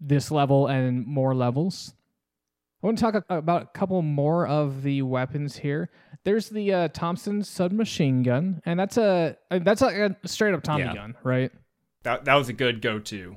[0.00, 1.94] this level and more levels.
[2.82, 5.88] I want to talk about a couple more of the weapons here.
[6.24, 10.84] There's the uh, Thompson submachine gun, and that's a that's like a straight up Tommy
[10.84, 10.94] Yeah.
[10.94, 11.52] gun, right?
[12.04, 13.36] That that was a good go-to.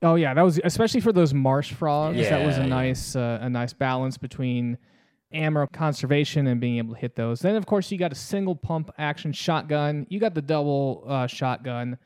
[0.00, 2.16] Oh yeah, that was especially for those marsh frogs.
[2.18, 2.66] that was a yeah.
[2.66, 4.78] nice uh, a nice balance between
[5.34, 7.40] ammo conservation and being able to hit those.
[7.40, 10.06] Then of course you got a single pump action shotgun.
[10.10, 11.98] You got the double uh, shotgun,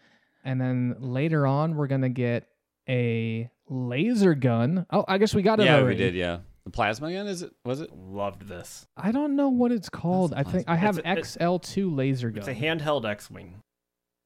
[0.45, 2.47] and then later on we're gonna get
[2.89, 4.87] a laser gun.
[4.91, 5.65] Oh, I guess we got it.
[5.65, 6.15] Yeah, we did.
[6.15, 7.53] Yeah, the plasma gun is it?
[7.65, 7.91] Was it?
[7.93, 8.87] Loved this.
[8.97, 10.33] I don't know what it's called.
[10.35, 12.39] I think I have It's a- XL2 laser gun.
[12.39, 13.63] It's a handheld X-wing.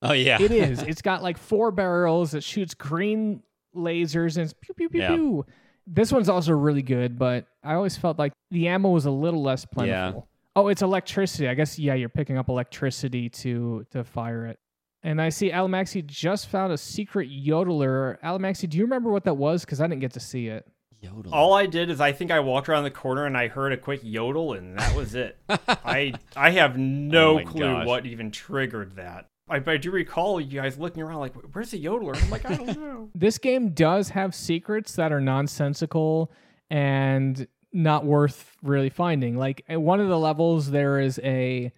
[0.02, 0.82] Oh yeah, It is.
[0.86, 2.34] It's got like four barrels.
[2.34, 3.42] It shoots green
[3.76, 5.08] lasers and it's pew pew pew Yeah.
[5.14, 5.46] pew.
[5.92, 9.42] This one's also really good, but I always felt like the ammo was a little
[9.42, 10.28] less plentiful.
[10.54, 11.48] Oh, it's electricity.
[11.48, 14.58] I guess yeah, you're picking up electricity to to fire it.
[15.02, 18.20] And I see Alamaxi just found a secret yodeler.
[18.20, 19.64] Alamaxi, do you remember what that was?
[19.64, 20.66] Because I didn't get to see it.
[21.00, 21.32] Yodel.
[21.32, 23.78] All I did is I think I walked around the corner and I heard a
[23.78, 25.38] quick yodel and that was it.
[25.68, 27.86] I I have no Oh clue gosh.
[27.86, 29.26] what even triggered that.
[29.50, 32.56] I, I do recall you guys looking around like, "Where's the yodeler?" I'm like, I
[32.56, 33.10] don't know.
[33.14, 36.30] This game does have secrets that are nonsensical
[36.70, 39.36] and not worth really finding.
[39.36, 41.72] Like at one of the levels, there is a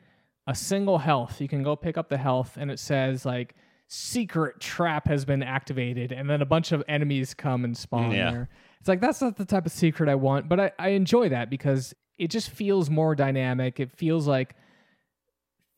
[0.46, 1.40] a single health.
[1.40, 3.54] You can go pick up the health, and it says like
[3.88, 8.12] secret trap has been activated, and then a bunch of enemies come and mm, spawn
[8.12, 8.30] Yeah.
[8.30, 8.48] there.
[8.80, 11.48] It's like that's not the type of secret I want, but I, I enjoy that
[11.50, 13.78] because it just feels more dynamic.
[13.80, 14.54] It feels like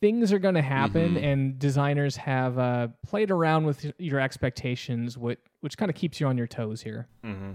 [0.01, 1.23] things are going to happen, Mhm.
[1.23, 6.27] and designers have uh, played around with your expectations, which which kind of keeps you
[6.27, 7.09] on your toes here.
[7.23, 7.53] hmm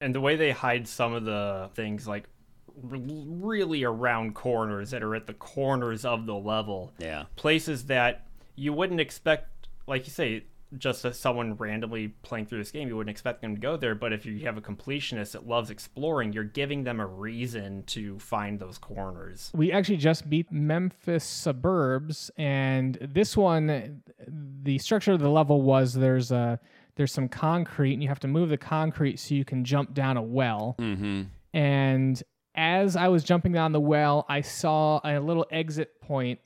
[0.00, 2.28] And the way they hide some of the things, like
[2.68, 7.24] r- really around corners that are at the corners of the level, Yeah.
[7.36, 10.44] places that you wouldn't expect, like you say,
[10.78, 13.94] just as someone randomly playing through this game, you wouldn't expect them to go there.
[13.94, 18.18] But if you have a completionist that loves exploring, you're giving them a reason to
[18.18, 19.50] find those corners.
[19.54, 25.94] We actually just beat Memphis Suburbs, and this one, the structure of the level was
[25.94, 26.58] there's a
[26.96, 30.16] there's some concrete, and you have to move the concrete so you can jump down
[30.16, 30.76] a well.
[30.78, 31.22] Mm-hmm.
[31.52, 32.22] And
[32.54, 36.38] as I was jumping down the well, I saw a little exit point,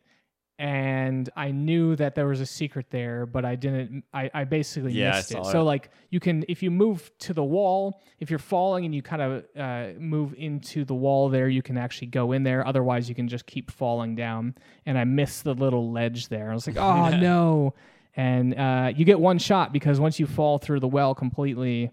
[0.58, 4.02] and I knew that there was a secret there, but I didn't.
[4.12, 5.44] I, I basically Yeah, I missed it.
[5.44, 9.00] So like you can, if you move to the wall, if you're falling and you
[9.00, 12.66] kind of uh, move into the wall there, you can actually go in there.
[12.66, 14.56] Otherwise, you can just keep falling down.
[14.84, 16.50] And I missed the little ledge there.
[16.50, 17.74] I was like, oh no.
[18.16, 21.92] And uh, you get one shot because once you fall through the well completely,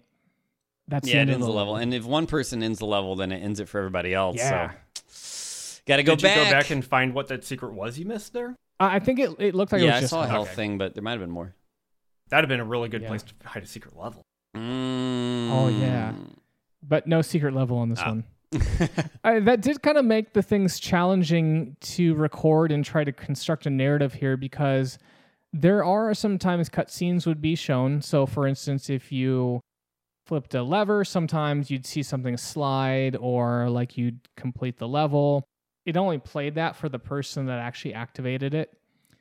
[0.88, 3.30] that's Yeah, the it ends the level, and if one person ends the level, then
[3.30, 4.36] it ends it for everybody else.
[4.36, 4.70] Yeah.
[4.70, 4.76] So,
[5.86, 6.36] gotta go Did back.
[6.36, 8.54] you go back and find what that secret was you missed there?
[8.80, 10.30] I I think it, it looked like it yeah, was I just saw a one.
[10.30, 10.56] health Okay.
[10.56, 11.54] thing, but there might have been more.
[12.28, 13.08] That'd have been a really good Yeah.
[13.08, 14.22] place to hide a secret level.
[14.56, 15.50] Mm.
[15.50, 16.12] Oh, yeah.
[16.82, 18.08] but no secret level on this Ah.
[18.08, 18.24] one.
[19.24, 23.66] I, that did kind of make the things challenging to record and try to construct
[23.66, 24.98] a narrative here because
[25.52, 28.02] there are sometimes cutscenes would be shown.
[28.02, 29.60] So, for instance, if you
[30.26, 35.44] flipped a lever, sometimes you'd see something slide or like you'd complete the level.
[35.86, 38.76] It only played that for the person that actually activated it.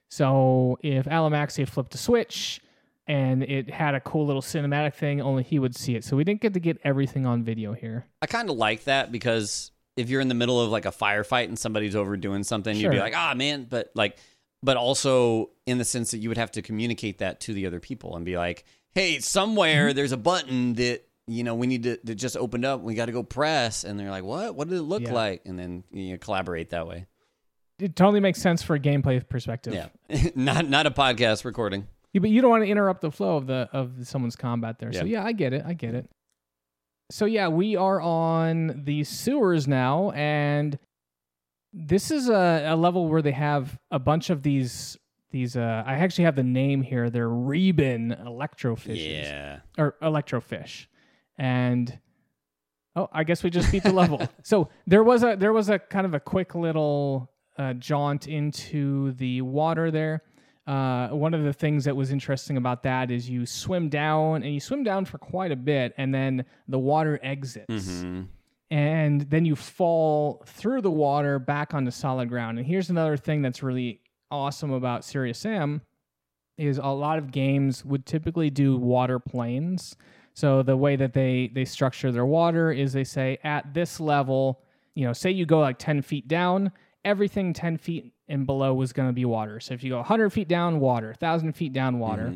[0.10, 2.60] So, if Alamaxi flipped a switch,
[3.08, 5.22] and it had a cool little cinematic thing.
[5.22, 8.06] Only he would see it, so we didn't get to get everything on video here.
[8.22, 11.46] I kind of like that because if you're in the middle of like a firefight
[11.46, 13.68] and somebody's overdoing something, you'd be like, ah, man.
[13.70, 14.18] But like,
[14.64, 17.80] but also in the sense that you would have to communicate that to the other
[17.80, 19.96] people and be like, hey, somewhere Mm-hmm.
[19.96, 22.82] there's a button that you know we need to that just opened up.
[22.82, 24.56] We got to go press, and they're like, what?
[24.56, 25.14] What did it look Yeah.
[25.14, 25.42] like?
[25.46, 27.06] And then you know, collaborate that way.
[27.80, 29.74] It totally makes sense for a gameplay perspective.
[29.74, 29.90] Yeah,
[30.36, 31.88] not not a podcast recording.
[32.14, 34.94] Yeah, but you don't want to interrupt the flow of the of someone's combat there.
[34.94, 35.20] So Yeah.
[35.20, 35.64] yeah, I get it.
[35.66, 36.10] I get it.
[37.12, 40.80] So yeah, we are on the sewers now, and
[41.74, 44.98] this is a, a level where they have a bunch of these
[45.32, 45.58] these.
[45.58, 47.10] Uh, I actually have the name here.
[47.10, 50.88] They're Reben electrofishes Yeah, or electrofish,
[51.38, 51.98] and
[52.96, 54.22] oh, I guess we just beat the level.
[54.44, 59.12] So there was a there was a kind of a quick little uh, jaunt into
[59.14, 60.24] the water there.
[60.68, 64.52] Uh, one of the things that was interesting about that is you swim down and
[64.54, 67.72] you swim down for quite a bit, and then the water exits,
[68.02, 68.28] Mhm.
[68.72, 72.58] and then you fall through the water back onto solid ground.
[72.58, 75.82] And here's another thing that's really awesome about Serious Sam
[76.58, 79.96] is a lot of games would typically do water planes.
[80.36, 84.62] So the way that they they structure their water is they say at this level,
[84.94, 86.74] you know, say you go like 10 feet down,
[87.06, 89.62] everything 10 feet and below was going to be water.
[89.62, 92.24] So if you go 100 feet down, water, 1,000 feet down, water.
[92.24, 92.36] Mm-hmm.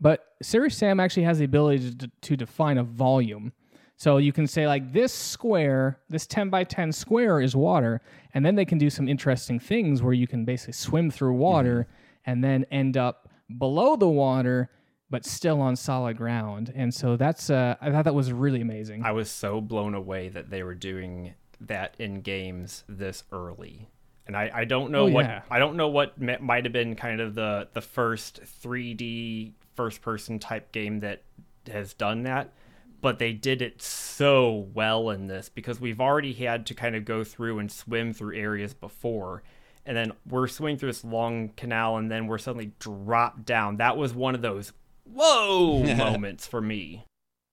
[0.00, 3.52] But Serious Sam actually has the ability to, to define a volume.
[3.96, 8.00] So you can say like this square, this 10 by 10 square is water,
[8.34, 11.86] and then they can do some interesting things where you can basically swim through water
[11.86, 12.30] mm-hmm.
[12.30, 14.68] and then end up below the water
[15.12, 16.72] but still on solid ground.
[16.74, 19.04] And so that's uh, I thought that was really amazing.
[19.04, 23.88] I was so blown away that they were doing that in games this early.
[24.26, 25.42] And I, I don't know Oh, what yeah.
[25.50, 30.00] I don't know what m- might have been kind of the the first 3D first
[30.02, 31.22] person type game that
[31.70, 32.52] has done that,
[33.00, 37.04] but they did it so well in this because we've already had to kind of
[37.04, 39.42] go through and swim through areas before.
[39.84, 43.76] And then we're swimming through this long canal and then we're suddenly dropped down.
[43.78, 44.72] That was one of those
[45.12, 47.04] whoa moments for me.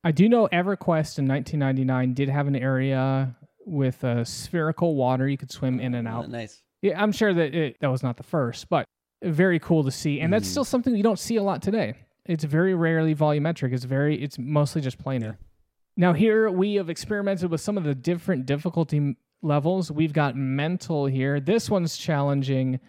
[0.04, 5.38] I do know EverQuest in 1999 did have an area with uh, spherical water you
[5.38, 6.30] could swim in and out.
[6.30, 6.64] nice.
[6.82, 8.86] Yeah, I'm sure that it, that was not the first, but
[9.22, 10.22] very cool to see.
[10.22, 11.96] And that's still something you don't see a lot today.
[12.26, 13.74] It's very rarely volumetric.
[13.74, 15.38] It's very it's mostly just planar.
[15.98, 19.92] Now here we have experimented with some of the different difficulty levels.
[19.92, 21.40] We've got mental here.
[21.40, 22.80] This one's challenging.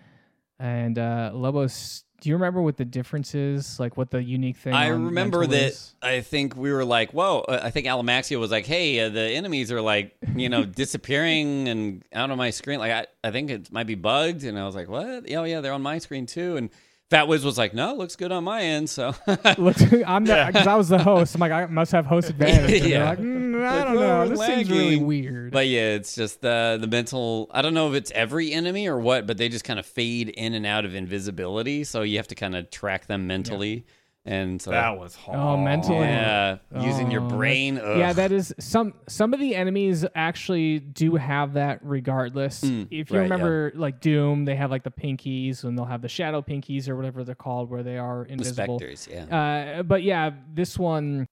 [0.58, 3.80] And uh Lobos, do you remember what the difference is?
[3.80, 5.56] Like what the unique thing I remember that.
[5.56, 5.94] is?
[6.02, 9.22] I think we were like, "Whoa!" Uh, I think Alamaxia was like, "Hey, uh, the
[9.22, 12.78] enemies are like, you know, disappearing and out on my screen.
[12.78, 15.28] Like, I, I think it might be bugged." And I was like, "What?
[15.28, 16.70] Yeah, yeah, they're on my screen too." And
[17.10, 20.66] Fat Wiz was like, "No, it looks good on my end." So I'm not because
[20.66, 21.34] I was the host.
[21.34, 22.80] I'm like, I must have host advantage.
[22.82, 23.04] And Yeah.
[23.10, 24.18] like, "Mm, I Like, don't "Oh, know.
[24.18, 25.50] we're This seems really weird.
[25.52, 27.50] But yeah, it's just the the mental.
[27.52, 30.28] I don't know if it's every enemy or what, but they just kind of fade
[30.28, 33.84] in and out of invisibility, so you have to kind of track them mentally.
[34.26, 35.38] And so, That was hard.
[35.38, 36.00] Oh, mentally.
[36.00, 37.76] yeah, using your Oh, brain.
[37.76, 38.92] yeah, that is some.
[39.08, 41.80] Some of the enemies actually do have that.
[41.82, 43.20] Regardless, Mm, if you right, yeah.
[43.22, 46.96] remember, like Doom, they have like the pinkies, and they'll have the shadow pinkies or
[46.96, 48.78] whatever they're called, where they are the invisible.
[48.78, 49.08] specters.
[49.10, 51.26] Yeah, Uh, but yeah, this one,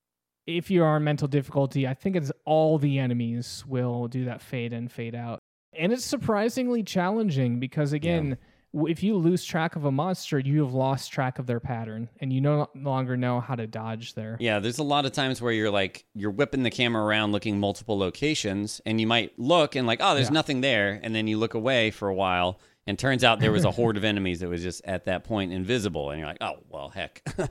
[0.47, 4.41] if you are in mental difficulty, I think it's all the enemies will do that
[4.41, 5.41] fade in, fade out.
[5.75, 8.37] And it's surprisingly challenging because, again, w
[8.75, 12.33] if you lose track of a monster, you have lost track of their pattern and
[12.33, 14.37] you no longer know how to dodge there.
[14.41, 17.59] Yeah, there's a lot of times where you're like you're whipping the camera around looking
[17.59, 20.35] multiple locations and you might look and like, oh, there's Yeah.
[20.35, 23.65] nothing there, and then you look away for a while and turns out there was
[23.65, 26.55] a horde of enemies that was just at that point invisible and you're like, oh,
[26.69, 27.23] well, heck.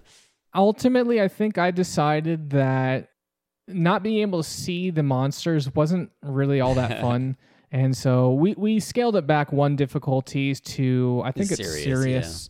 [0.55, 3.09] Ultimately, I think I decided that
[3.67, 7.37] not being able to see the monsters wasn't really all that fun.
[7.71, 11.83] And so we, we scaled it back one difficulties to I think It's it's, serious,
[11.83, 12.49] serious.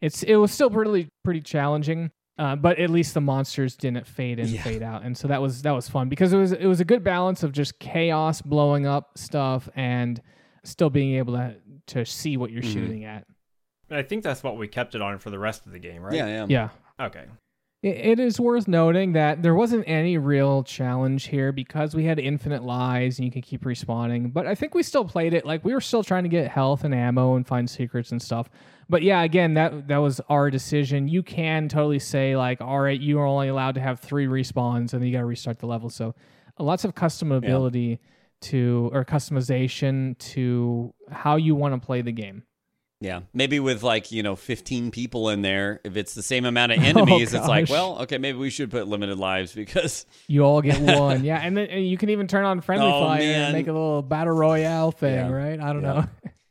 [0.00, 4.38] It's it was still pretty pretty challenging, uh, but at least the monsters didn't fade
[4.38, 4.62] in, Yeah.
[4.62, 6.84] fade out, and so that was that was fun because it was it was a
[6.84, 10.20] good balance of just chaos blowing up stuff and
[10.62, 11.56] still being able to
[11.88, 12.72] to see what you're Mhm.
[12.72, 13.26] shooting at.
[13.90, 16.14] I think that's what we kept it on for the rest of the game, right?
[16.14, 16.70] Yeah, yeah.
[16.98, 17.06] Yeah.
[17.06, 17.24] Okay.
[17.84, 22.62] It is worth noting that there wasn't any real challenge here because we had infinite
[22.62, 24.32] lives and you could keep respawning.
[24.32, 25.44] But I think we still played it.
[25.44, 28.48] Like we were still trying to get health and ammo and find secrets and stuff.
[28.88, 31.08] But yeah, again, that that was our decision.
[31.08, 34.94] You can totally say like, all right, you are only allowed to have three respawns
[34.94, 35.90] and then you got to restart the level.
[35.90, 36.14] So
[36.58, 37.98] uh, lots of customability
[38.44, 42.44] to or customization to how you want to play the game.
[43.00, 43.20] Yeah.
[43.34, 46.78] Maybe with like, you know, 15 people in there, if it's the same amount of
[46.82, 50.62] oh, enemies, it's like, well, okay, maybe we should put limited lives because You all
[50.62, 53.42] get one, yeah, and then and you can even turn on friendly Oh, fire man.
[53.46, 55.30] and make a little battle royale thing, Yeah.
[55.30, 55.60] right?
[55.60, 55.92] I don't Yeah.
[55.92, 56.04] know.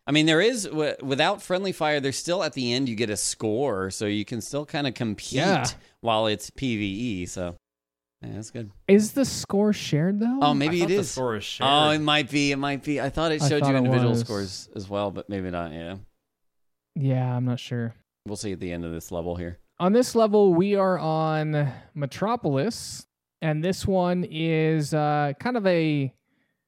[0.06, 2.02] I mean, there is w- without friendly fire.
[2.02, 4.94] There's still at the end you get a score, so you can still kind of
[4.94, 5.66] compete Yeah.
[6.02, 7.26] while it's PVE.
[7.30, 7.56] So
[8.22, 8.70] yeah, that's good.
[8.88, 10.40] Is the score shared though?
[10.42, 11.70] Oh, maybe I it the score is oh, shared.
[11.72, 12.52] Oh, it might be.
[12.52, 13.00] It might be.
[13.02, 15.72] I thought it showed thought you individual scores as well, but maybe not.
[15.72, 15.96] Yeah,
[16.96, 17.96] yeah, I'm not sure.
[18.26, 19.60] we'll see at the end of this level here.
[19.80, 23.06] On this level, we are on Metropolis,
[23.42, 26.14] and this one is uh, kind of a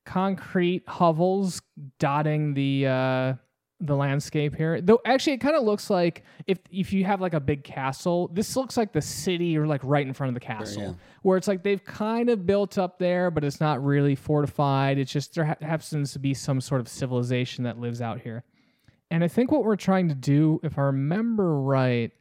[0.06, 1.62] concrete hovels
[2.00, 3.34] dotting the uh,
[3.80, 4.82] the landscape here.
[4.82, 8.30] Though actually, it kind of looks like if if you have like a big castle,
[8.34, 10.94] this looks like the city or like right in front of the castle, yeah.
[11.22, 14.98] where it's like they've kind of built up there, but it's not really fortified.
[14.98, 18.44] It's just there ha- happens to be some sort of civilization that lives out here.
[19.12, 22.12] And I think what we're trying to do, if I remember right,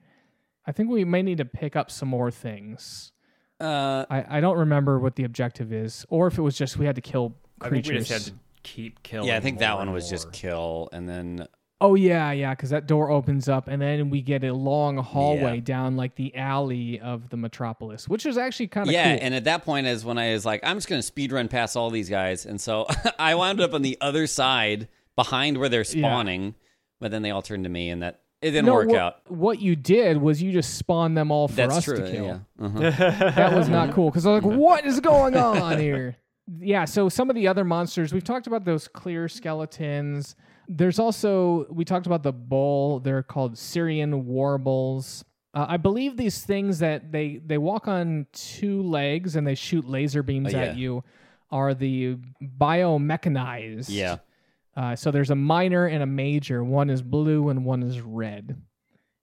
[0.67, 3.13] I think we may need to pick up some more things.
[3.61, 6.87] Uh, I, I don't remember what the objective is, or if it was just we
[6.87, 8.33] had to kill I think we just had to
[8.63, 9.29] keep killing.
[9.29, 11.47] yeah, I think that one and was just kill, and then
[11.81, 15.57] Oh yeah, yeah, because that door opens up, and then we get a long hallway
[15.57, 15.61] Yeah.
[15.61, 19.25] down like the alley of the Metropolis, which is actually kind of Yeah, cool.
[19.25, 21.77] and at that point is when I was like, I'm just gonna speed run past
[21.77, 22.87] all these guys, and so
[23.19, 26.55] I wound up on the other side behind where they're spawning,
[27.05, 29.31] but then they all turned to me, and that it didn't no, work what, out.
[29.31, 31.99] What you did was you just spawned them all for That's us true.
[31.99, 32.25] to kill.
[32.25, 32.39] Yeah.
[32.59, 32.79] Uh-huh.
[33.37, 36.17] that was not cool because I was like, what is going on here?
[36.59, 40.35] Yeah, so some of the other monsters, we've talked about those Kleer skeletons.
[40.67, 43.01] There's also, we talked about the bull.
[43.01, 45.25] They're called Sirian Werebulls.
[45.53, 49.87] Uh, I believe these things that they, they walk on two legs and they shoot
[49.87, 51.05] laser beams Oh, at you
[51.51, 53.89] are the biomechanized.
[53.91, 54.17] yeah.
[54.77, 56.65] Uh, so there's a minor and a major.
[56.65, 58.61] One is blue and one is red.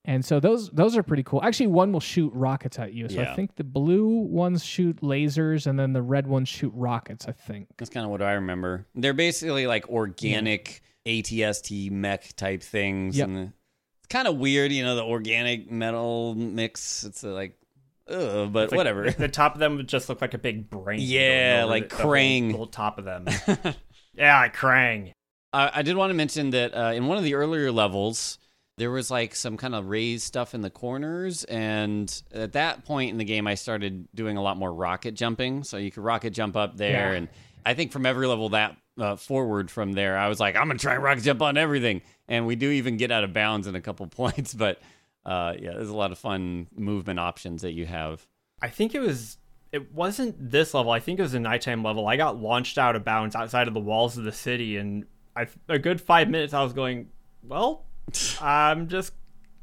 [0.05, 1.43] And so those those are pretty cool.
[1.43, 3.07] Actually, one will shoot rockets at you.
[3.07, 7.27] So I think the blue ones shoot lasers, and then the red ones shoot rockets.
[7.27, 7.67] I think.
[7.77, 8.87] That's kind of what I remember.
[8.95, 13.27] They're basically like organic ATST mech type things, Yep.
[13.27, 13.53] and the-
[13.99, 17.03] it's kind of weird, you know, the organic metal mix.
[17.03, 17.59] It's uh, like,
[18.07, 19.11] ugh, but It's like whatever.
[19.11, 20.99] The top of them would just look like a big brain.
[20.99, 22.51] Yeah, going over like the- the whole- Krang.
[22.51, 23.27] The whole top of them.
[24.15, 25.13] yeah, Krang.
[25.53, 28.37] I, I did want to mention that uh, in one of the earlier levels,
[28.77, 33.11] there was like some kind of raised stuff in the corners, and at that point
[33.11, 35.63] in the game, I started doing a lot more rocket jumping.
[35.63, 37.17] So you could rocket jump up there, Yeah.
[37.17, 37.27] and
[37.65, 40.79] I think from every level that uh, forward from there, I was like, I'm gonna
[40.79, 43.75] try and rocket jump on everything, and we do even get out of bounds in
[43.75, 44.79] a couple points, but
[45.25, 48.25] uh, yeah, there's a lot of fun movement options that you have.
[48.61, 49.37] I think it was.
[49.71, 50.91] It wasn't this level.
[50.91, 52.05] I think it was a nighttime level.
[52.05, 55.05] I got launched out of bounds outside of the walls of the city, and
[55.35, 57.09] I, a good five minutes, I was going,
[57.43, 57.85] "Well,
[58.41, 59.13] I'm just.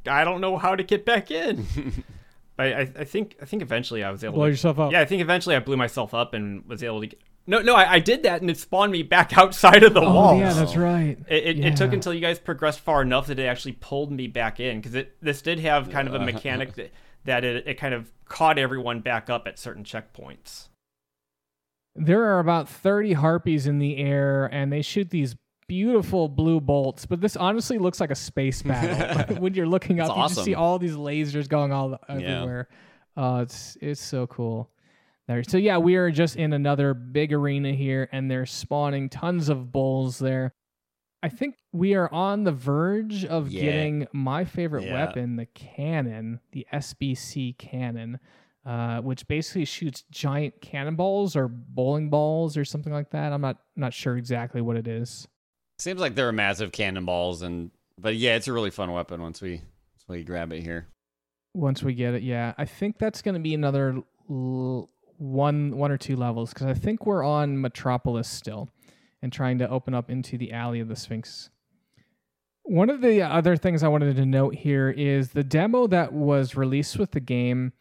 [0.07, 1.67] I don't know how to get back in."
[2.57, 3.37] but I, I think.
[3.43, 4.35] I think eventually I was able.
[4.35, 4.93] To blow to, yourself up.
[4.93, 7.07] Yeah, I think eventually I blew myself up and was able to.
[7.09, 10.03] Get, no, no, I, I did that, and it spawned me back outside of the
[10.03, 10.41] Oh walls.
[10.41, 11.19] yeah, that's right.
[11.29, 14.27] It, it, it took until you guys progressed far enough that it actually pulled me
[14.27, 16.93] back in because it this did have kind of a mechanic that,
[17.25, 20.69] that it, it kind of caught everyone back up at certain checkpoints.
[21.95, 25.35] There are about 30 harpies in the air, and they shoot these
[25.69, 27.07] beautiful blue bolts.
[27.07, 29.37] But this honestly looks like a space battle.
[29.41, 32.69] when you're looking up, you just see all these lasers going all everywhere.
[33.17, 34.71] Uh, it's it's so cool.
[35.29, 35.43] There.
[35.45, 39.71] So yeah, we are just in another big arena here, and they're spawning tons of
[39.71, 40.55] bulls there.
[41.23, 43.61] I think we are on the verge of Yeah.
[43.63, 44.93] getting my favorite Yeah.
[44.95, 48.21] weapon, the cannon, the SBC cannon,
[48.65, 53.33] uh, which basically shoots giant cannonballs or bowling balls or something like that.
[53.33, 55.27] I'm not not sure exactly what it is.
[55.79, 59.41] Seems like there are massive cannonballs, and but yeah, it's a really fun weapon once
[59.41, 60.89] we once we grab it here.
[61.55, 65.93] Once we get it, yeah, I think that's going to be another l- one one
[65.93, 68.71] or two levels because I think we're on Metropolis still,
[69.23, 71.51] and trying to open up into the alley of the Sphinx.
[72.65, 76.55] One of the other things I wanted to note here is the demo that was
[76.55, 77.73] released with the game.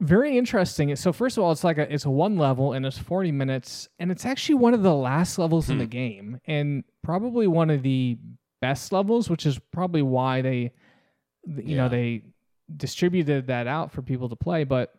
[0.00, 0.94] Very interesting.
[0.96, 3.88] So first of all, it's like a it's a one level and it's 40 minutes
[3.98, 5.90] and it's actually one of the last levels in the hmm.
[5.90, 8.18] game and probably one of the
[8.60, 10.72] best levels, which is probably why they
[11.46, 12.22] you know they
[12.76, 14.92] distributed that out for people to play, but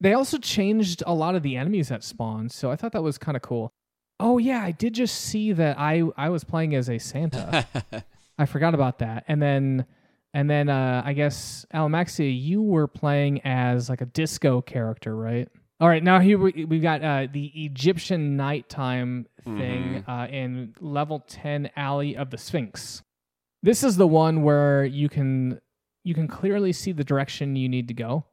[0.00, 2.52] they also changed a lot of the enemies that spawned.
[2.52, 3.72] So I thought that was kind of cool.
[4.20, 7.66] Oh yeah, I did just see that I I was playing as a Santa.
[8.38, 9.24] I forgot about that.
[9.28, 9.86] And then
[10.34, 15.48] and then uh I guess Alamaxia, you were playing as like a disco character, right?
[15.80, 21.20] All right, now here we we got uh the Egyptian nighttime thing uh in level
[21.26, 23.02] 10 Alley of the Sphinx.
[23.62, 25.60] This is the one where you can
[26.04, 28.24] you can clearly see the direction you need to go.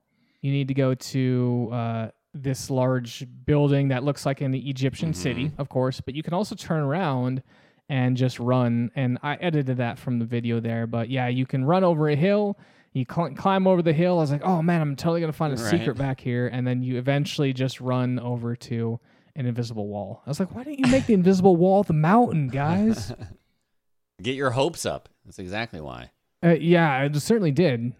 [0.41, 5.51] You need to go to uh this large building that looks like an Egyptian city,
[5.57, 7.41] of course, but you can also turn around
[7.89, 8.91] and just run.
[8.95, 12.15] And I edited that from the video there, but yeah, you can run over a
[12.15, 12.57] hill.
[12.93, 14.17] You cl- climb over the hill.
[14.17, 15.69] I was like, oh man, I'm totally gonna find a Right.
[15.71, 16.47] secret back here.
[16.47, 18.99] And then you eventually just run over to
[19.35, 20.23] an invisible wall.
[20.25, 23.13] I was like, why didn't you make the invisible wall the mountain, guys?
[24.21, 25.09] Get your hopes up.
[25.25, 26.11] That's exactly why.
[26.43, 27.93] Uh, yeah, it certainly did.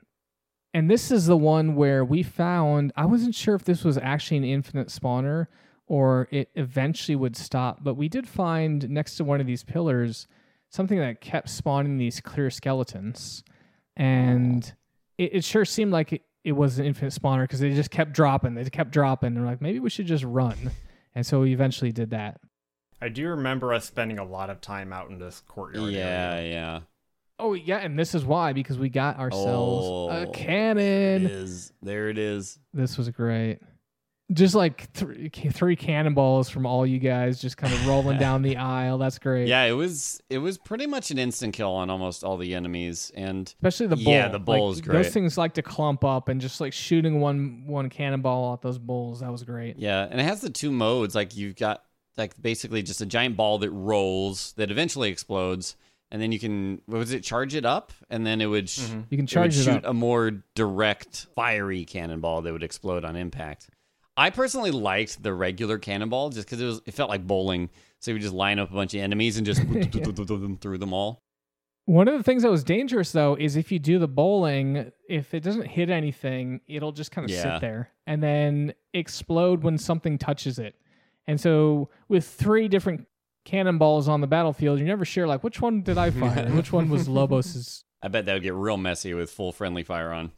[0.74, 2.92] And this is the one where we found.
[2.96, 5.48] I wasn't sure if this was actually an infinite spawner
[5.88, 10.28] or it eventually would stop, but we did find next to one of these pillars
[10.70, 13.44] something that kept spawning these Kleer skeletons,
[13.96, 15.24] and oh.
[15.24, 18.14] it, it sure seemed like it, it was an infinite spawner because they just kept
[18.14, 18.56] dropping.
[18.56, 19.28] They kept dropping.
[19.36, 20.72] And we're like, maybe we should just run.
[21.16, 22.40] And so we eventually did that.
[23.02, 25.92] I do remember us spending a lot of time out in this courtyard.
[25.92, 26.52] Yeah, area.
[26.52, 26.80] yeah.
[27.40, 31.26] Oh yeah, and this is why because we got ourselves Oh, a cannon.
[31.26, 31.74] is.
[31.82, 32.60] There it is.
[32.72, 33.60] This was great.
[34.34, 38.58] Just like th- three cannonballs from all you guys just kind of rolling down the
[38.58, 38.98] aisle.
[38.98, 39.48] That's great.
[39.48, 43.12] Yeah, it was it was pretty much an instant kill on almost all the enemies,
[43.16, 44.14] and Especially the bull.
[44.14, 45.04] Yeah, the bull Like, is great.
[45.04, 48.78] Those things like to clump up and just like shooting one one cannonball at those
[48.78, 49.22] bulls.
[49.22, 49.78] That was great.
[49.78, 51.16] yeah, and it has the two modes.
[51.16, 51.84] Like you've got
[52.18, 55.78] like basically just a giant ball that rolls that eventually explodes,
[56.12, 58.82] and then you can what was it charge it up, and then it would sh-
[58.82, 59.02] mm-hmm.
[59.10, 59.86] You can it charge it, shoot up.
[59.86, 63.70] a more direct fiery cannonball that would explode on impact.
[64.18, 67.70] I personally liked the regular cannonball just because it was it felt like bowling.
[68.00, 69.62] So you just line up a bunch of enemies and just
[70.62, 71.22] through them all.
[71.86, 75.34] One of the things that was dangerous though is if you do the bowling, if
[75.34, 77.44] it doesn't hit anything, it'll just kind of Yeah.
[77.44, 80.76] sit there and then explode when something touches it.
[81.28, 83.06] And so with three different
[83.46, 86.74] cannonballs on the battlefield, you're never sure like which one did I fire and which
[86.74, 90.32] one was Lobos's I bet that would get real messy with full friendly fire on.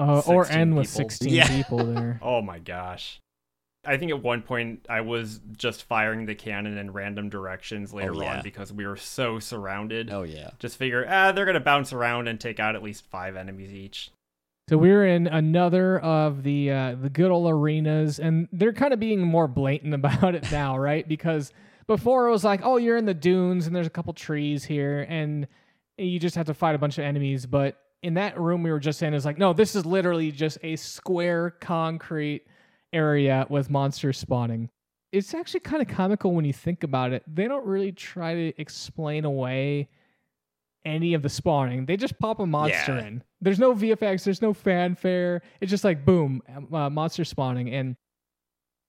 [0.00, 1.48] Uh, or 16 end with 16 Yeah.
[1.48, 2.18] people there.
[2.22, 3.20] Oh my gosh.
[3.84, 8.14] I think at one point I was just firing the cannon in random directions later
[8.14, 8.36] yeah.
[8.36, 10.10] on because we were so surrounded.
[10.10, 10.50] Oh yeah.
[10.58, 14.10] Just figure, ah, they're gonna bounce around and take out at least five enemies each.
[14.68, 19.00] So we're in another of the uh, the good old arenas, and they're kind of
[19.00, 21.08] being more blatant about it now, right?
[21.08, 21.52] Because
[21.88, 25.04] before it was like, oh, you're in the dunes, and there's a couple trees here,
[25.08, 25.48] and
[25.98, 27.46] you just have to fight a bunch of enemies.
[27.46, 30.58] But in that room we were just in, is like, no, this is literally just
[30.62, 32.42] a square concrete
[32.92, 34.70] area with monsters spawning.
[35.12, 37.22] It's actually kind of comical when you think about it.
[37.26, 39.88] They don't really try to explain away
[40.84, 41.84] any of the spawning.
[41.84, 43.06] They just pop a monster Yeah.
[43.06, 43.22] in.
[43.40, 44.24] There's no VFX.
[44.24, 45.42] There's no fanfare.
[45.60, 46.42] It's just like boom,
[46.72, 47.70] uh, monster spawning.
[47.70, 47.96] And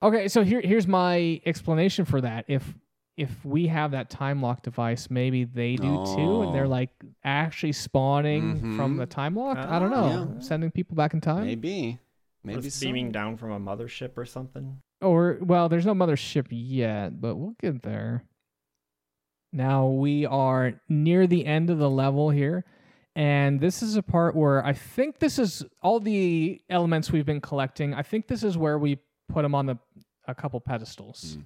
[0.01, 2.45] okay, so here here's my explanation for that.
[2.47, 2.75] If
[3.17, 6.69] if we have that time lock device, maybe they do too, and they're Oh.
[6.69, 6.89] like
[7.23, 8.97] actually spawning from Mhm.
[8.99, 9.57] the time lock.
[9.57, 10.39] I don't Ah, know, yeah.
[10.39, 11.99] sending people back in time, Maybe.
[12.43, 12.85] Maybe Maybe so.
[12.87, 14.81] beaming down from a mothership or something.
[15.01, 18.23] or well, there's no mothership yet, but we'll get there.
[19.53, 22.63] Now we are near the end of the level here.
[23.15, 27.41] And this is a part where I think this is all the elements we've been
[27.41, 27.93] collecting.
[27.93, 29.77] I think this is where we put them on the
[30.27, 31.35] a couple pedestals.
[31.37, 31.45] Mm.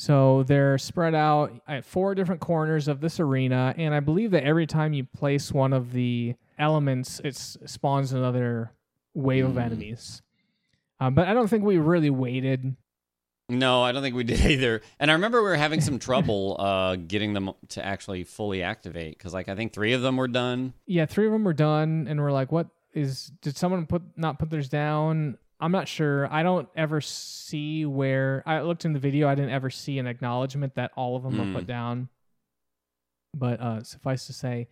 [0.00, 4.44] So they're spread out at four different corners of this arena, and I believe that
[4.44, 8.70] every time you place one of the elements, it spawns another
[9.12, 9.62] wave of Mm.
[9.62, 10.22] enemies.
[11.00, 12.76] Um, but I don't think we really waited
[13.50, 14.80] No, I don't think we did either.
[14.98, 19.18] And I remember we were having some trouble uh, getting them to actually fully activate
[19.18, 20.72] because, like, I think three of them were done.
[20.86, 23.32] yeah, three of them were done, and we're like, "What is?
[23.42, 26.32] Did someone put not put theirs down?" I'm not sure.
[26.32, 29.28] I don't ever see where I looked in the video.
[29.28, 31.68] I didn't ever see an acknowledgement that all of them were put Mm.
[31.68, 32.08] down.
[33.34, 34.68] But uh, suffice to say,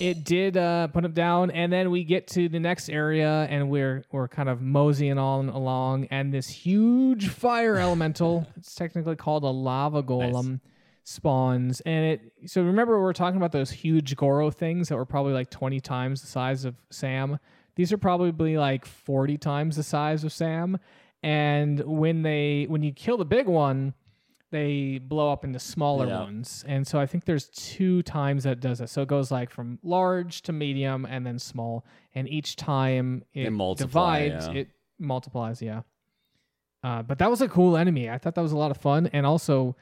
[0.00, 3.68] it did uh, put them down, and then we get to the next area, and
[3.68, 9.42] we're we're kind of moseying on along, and this huge fire elemental, it's technically called
[9.42, 10.60] a lava golem,
[11.04, 12.32] spawns, and it.
[12.46, 15.80] So remember, we were talking about those huge Goro things that were probably like twenty
[15.80, 17.38] times the size of Sam.
[17.76, 20.78] These are probably like forty times the size of Sam,
[21.22, 23.94] and when they when you kill the big one.
[24.52, 26.20] They blow up into smaller Yeah.
[26.20, 28.88] ones, and so I think there's two times that it does it.
[28.88, 33.50] So it goes like from large to medium and then small, and each time it
[33.76, 34.54] divides, yeah.
[34.54, 34.68] it
[35.00, 35.60] multiplies.
[35.60, 35.82] Yeah.
[36.84, 38.08] Uh, but that was a cool enemy.
[38.08, 39.74] I thought that was a lot of fun, and also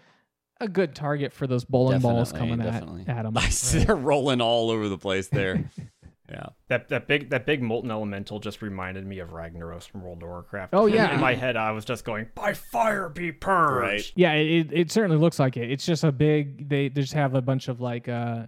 [0.60, 3.02] a good target for those bowling balls coming definitely.
[3.02, 3.36] at, at them.
[3.36, 5.70] I see they're rolling all over the place there.
[6.34, 6.46] yeah.
[6.68, 10.28] That that big that big molten elemental just reminded me of Ragnaros from World of
[10.28, 10.74] Warcraft.
[10.74, 11.14] Oh, yeah.
[11.14, 14.12] In my head, I was just going, "By fire be purged." Right.
[14.16, 15.70] Yeah, it, it certainly looks like it.
[15.70, 16.68] It's just a big.
[16.68, 18.46] They, they just have a bunch of like uh,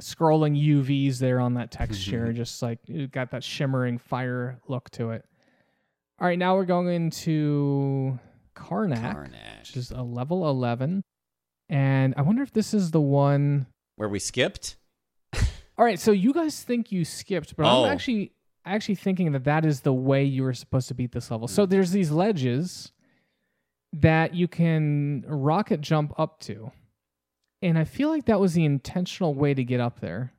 [0.00, 5.10] scrolling UVs there on that texture, just like it got that shimmering fire look to
[5.10, 5.24] it.
[6.18, 8.18] All right, now we're going into
[8.56, 9.68] Karnak, Carnage.
[9.68, 11.04] which is a level eleven,
[11.68, 13.66] and I wonder if this is the one.
[13.96, 14.76] Where we skipped?
[15.78, 17.84] All right, so you guys think you skipped, but Oh.
[17.84, 18.32] I'm actually
[18.64, 21.46] actually thinking that that is the way you were supposed to beat this level.
[21.46, 22.90] So there's these ledges
[23.92, 26.72] that you can rocket jump up to,
[27.62, 30.32] and I feel like that was the intentional way to get up there.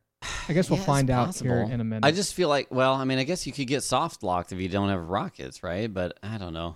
[0.49, 1.71] I guess we'll Yeah, it's find out here possible.
[1.73, 2.05] in a minute.
[2.05, 4.59] I just feel like, well, I mean, I guess you could get soft locked if
[4.59, 5.93] you don't have rockets, right?
[5.93, 6.75] But I don't know.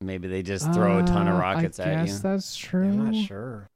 [0.00, 2.18] Maybe they just throw a ton of Uh, rockets I at guess you.
[2.20, 2.88] that's true.
[2.88, 3.68] I'm not sure.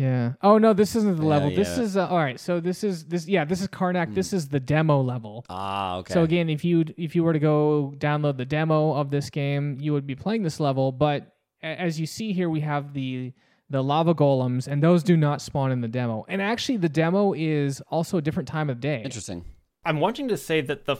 [0.00, 0.32] Yeah.
[0.40, 1.50] Oh no, this isn't the Yeah, level.
[1.50, 1.82] This yeah.
[1.82, 2.40] is uh, all right.
[2.40, 3.28] So this is this.
[3.28, 4.14] Yeah, this is Karnak.
[4.14, 5.44] This is the demo level.
[5.50, 6.14] Ah, okay.
[6.14, 9.76] So again, if you if you were to go download the demo of this game,
[9.78, 10.90] you would be playing this level.
[10.90, 13.34] But as you see here, we have the
[13.68, 16.24] the lava golems, and those do not spawn in the demo.
[16.28, 19.02] And actually, the demo is also a different time of day.
[19.04, 19.44] Interesting.
[19.84, 20.96] I'm wanting to say that the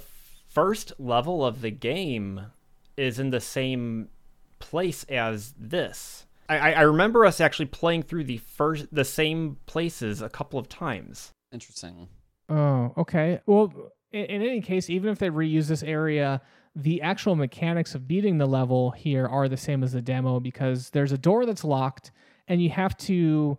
[0.46, 2.53] first level of the game
[2.98, 4.11] is in the same
[4.59, 6.26] place as this.
[6.51, 10.68] I, I remember us actually playing through the first the same places a couple of
[10.68, 11.32] times.
[11.53, 12.09] Interesting.
[12.48, 13.40] Oh, okay.
[13.46, 13.72] Well,
[14.11, 16.40] in, in any case, even if they reuse this area,
[16.74, 20.90] the actual mechanics of beating the level here are the same as the demo because
[20.90, 22.11] there's a door that's locked,
[22.48, 23.57] and you have to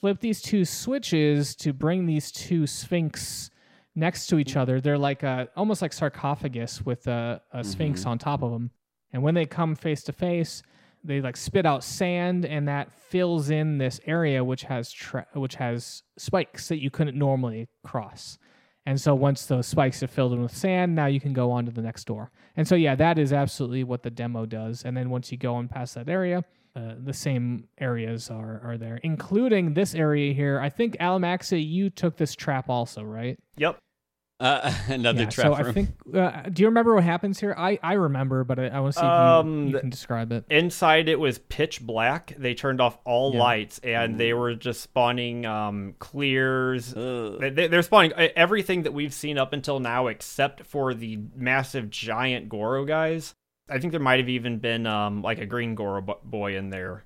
[0.00, 3.50] flip these two switches to bring these two sphinx
[3.94, 4.60] next to each mm-hmm.
[4.60, 4.80] other.
[4.80, 8.10] They're like a almost like sarcophagus with a, a sphinx mm-hmm.
[8.10, 8.70] on top of them.
[9.12, 10.62] And when they come face to face,
[11.04, 15.56] they like spit out sand, and that fills in this area which has tra- which
[15.56, 18.38] has spikes that you couldn't normally cross.
[18.84, 21.66] And so once those spikes are filled in with sand, now you can go on
[21.66, 22.32] to the next door.
[22.56, 24.84] And so yeah, that is absolutely what the demo does.
[24.84, 26.44] And then once you go on past that area,
[26.74, 30.58] uh, the same areas are are there, including this area here.
[30.60, 33.38] I think Alamaxa, you took this trap also, right?
[33.56, 33.78] Yep.
[34.42, 35.66] Uh, another yeah, trap so room.
[35.68, 35.90] I think.
[36.12, 37.54] Uh, do you remember what happens here?
[37.56, 40.32] I I remember, but I, I want to see if Um, you, you can describe
[40.32, 40.44] it.
[40.50, 42.34] Inside it was pitch black.
[42.36, 43.38] They turned off all Yeah.
[43.40, 46.92] lights and they were just spawning um, Kleers.
[46.92, 51.88] They- they- They're spawning everything that we've seen up until now, except for the massive
[51.88, 53.34] giant Goro guys.
[53.70, 57.04] I think there might have even been um, like a green Goro boy in there,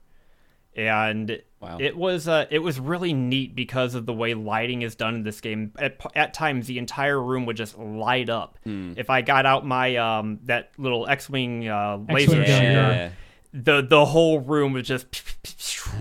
[0.74, 1.78] and Wow.
[1.80, 5.22] it was uh, it was really neat because of the way lighting is done in
[5.22, 5.72] this game.
[5.78, 8.58] At, at times, the entire room would just light up.
[8.96, 13.10] If I got out my um, that little X-wing uh, laser X-wing shooter, yeah.
[13.64, 15.22] The the whole room was just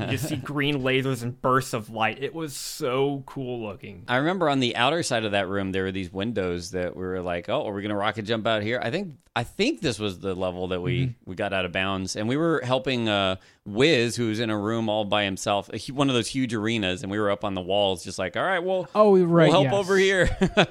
[0.09, 2.21] you see green lasers and bursts of light.
[2.21, 4.03] It was so cool looking.
[4.07, 7.03] I remember on the outer side of that room there were these windows that we
[7.03, 9.99] were like, "Oh, are we gonna rocket jump out here?" I think I think this
[9.99, 11.29] was the level that we Mm-hmm.
[11.29, 13.35] we got out of bounds, and we were helping uh,
[13.65, 17.01] Wiz, who was in a room all by himself, a one of those huge arenas,
[17.03, 19.49] and we were up on the walls, just like, "All right, well, Oh, right.
[19.49, 19.73] we'll help yes.
[19.73, 20.37] over here."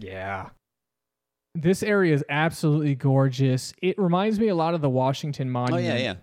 [0.00, 0.50] Yeah.
[1.60, 3.72] This area is absolutely gorgeous.
[3.82, 5.84] It reminds me a lot of the Washington Monument.
[5.84, 6.14] oh yeah, yeah.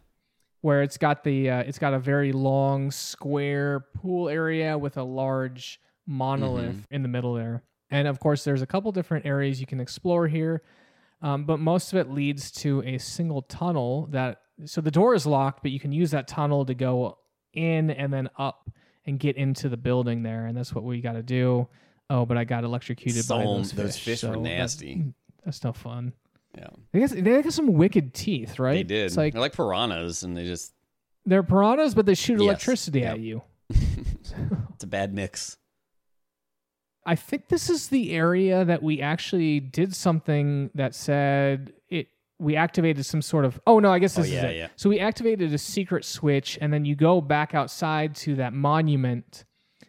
[0.61, 5.03] where it's got the uh, it's got a very long square pool area with a
[5.03, 6.95] large monolith Mm-hmm.
[6.95, 7.63] in the middle there.
[7.91, 10.61] And of course, there's a couple different areas you can explore here,
[11.21, 14.41] um, but most of it leads to a single tunnel that.
[14.65, 17.17] So the door is locked, but you can use that tunnel to go
[17.53, 18.69] in and then up
[19.05, 21.67] and get into the building there, and that's what we got to do.
[22.09, 23.77] Oh, but I got electrocuted by those fish.
[23.83, 25.13] those fish were so that's- nasty.
[25.45, 26.13] That's no fun.
[26.57, 28.73] Yeah, They got, they got some wicked teeth, right?
[28.75, 29.05] they did.
[29.07, 30.73] It's like They're like piranhas, and they just
[31.25, 33.11] they're piranhas, but they shoot Yes, electricity yeah.
[33.11, 33.41] at you.
[33.69, 35.57] it's a bad mix.
[37.05, 42.07] I think this is the area that we actually did something that said it.
[42.39, 43.59] We activated some sort of.
[43.67, 44.57] Oh no, I guess Oh, this yeah, is it.
[44.57, 44.67] yeah.
[44.75, 49.45] So we activated a secret switch, and then you go back outside to that monument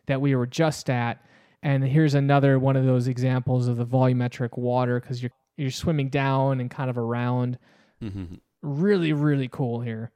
[0.06, 1.24] that we were just at,
[1.62, 6.08] and here's another one of those examples of the volumetric water because you're you're swimming
[6.08, 7.58] down and kind of around.
[8.02, 8.40] Mhm.
[8.62, 10.12] Really, really cool here.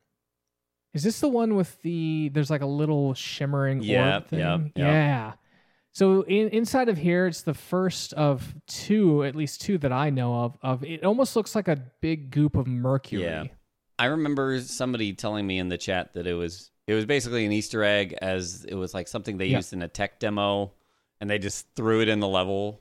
[0.93, 2.31] Is this the one with the?
[2.31, 4.39] There's like a little shimmering Yep, orb thing.
[4.41, 4.73] yep, yep.
[4.77, 5.33] Yeah.
[5.93, 10.11] So in, inside of here, it's the first of two, at least two that I
[10.11, 10.59] know of.
[10.63, 13.23] Of it almost looks like a big goop of mercury.
[13.23, 13.45] Yeah.
[13.99, 17.53] I remember somebody telling me in the chat that it was it was basically an
[17.53, 19.59] Easter egg as it was like something they Yeah.
[19.59, 20.73] used in a tech demo
[21.21, 22.81] and they just threw it in the level.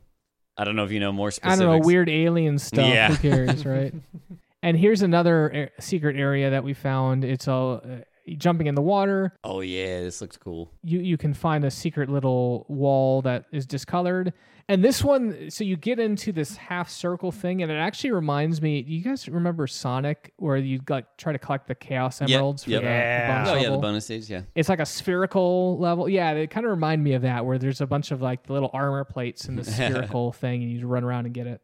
[0.60, 2.86] I don't know if you know more I don't know, weird alien stuff.
[2.86, 3.08] Yeah.
[3.16, 3.94] Who cares, right?
[4.62, 7.24] and here's another a- secret area that we found.
[7.24, 8.00] It's all uh,
[8.36, 9.34] jumping in the water.
[9.44, 10.72] Oh yeah, this looks cool.
[10.84, 14.34] you you can find a secret little wall that is discolored
[14.68, 18.62] and this one so you get into this half circle thing and it actually reminds
[18.62, 22.64] me you guys remember sonic where you like try to collect the chaos Yep, emeralds
[22.66, 22.82] for yep.
[22.82, 23.28] the, the Yeah.
[23.36, 23.82] bonus Oh yeah, the level?
[23.82, 24.42] bonus stage, yeah.
[24.56, 27.82] it's like a spherical level yeah they kind of remind me of that where there's
[27.82, 31.26] a bunch of like little armor plates in the spherical thing and you run around
[31.26, 31.62] and get it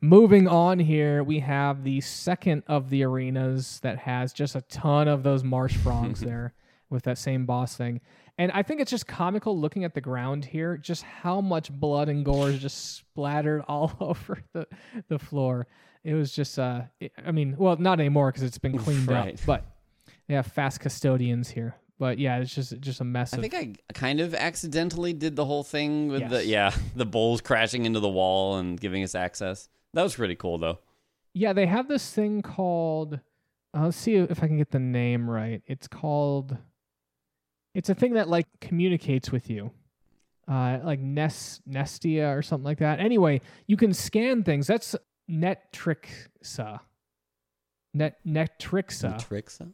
[0.00, 5.08] moving on here we have the second of the arenas that has just a ton
[5.08, 6.54] of those marsh frogs there
[6.90, 8.00] with that same boss thing
[8.38, 12.08] and i think it's just comical looking at the ground here just how much blood
[12.08, 14.66] and gore is just splattered all over the,
[15.08, 15.66] the floor
[16.04, 19.34] it was just uh it- i mean well not anymore because it's been cleaned Right.
[19.34, 19.64] up but
[20.28, 23.54] they have fast custodians here but yeah it's just just a mess I of think
[23.54, 27.98] I kind of accidentally did the whole thing with the yeah, the bowls crashing into
[27.98, 29.68] the wall and giving us access.
[29.98, 30.78] That was pretty cool though.
[31.34, 33.18] Yeah, they have this thing called.
[33.76, 35.60] Uh, let's see if I can get the name right.
[35.66, 36.56] It's called.
[37.74, 39.72] It's a thing that like communicates with you,
[40.46, 43.00] uh, like Nest Nestia or something like that.
[43.00, 44.68] Anyway, you can scan things.
[44.68, 44.94] That's
[45.28, 46.78] NETRICSA.
[47.92, 49.26] Net NETRICSA.
[49.26, 49.58] Tricks.
[49.58, 49.64] huh?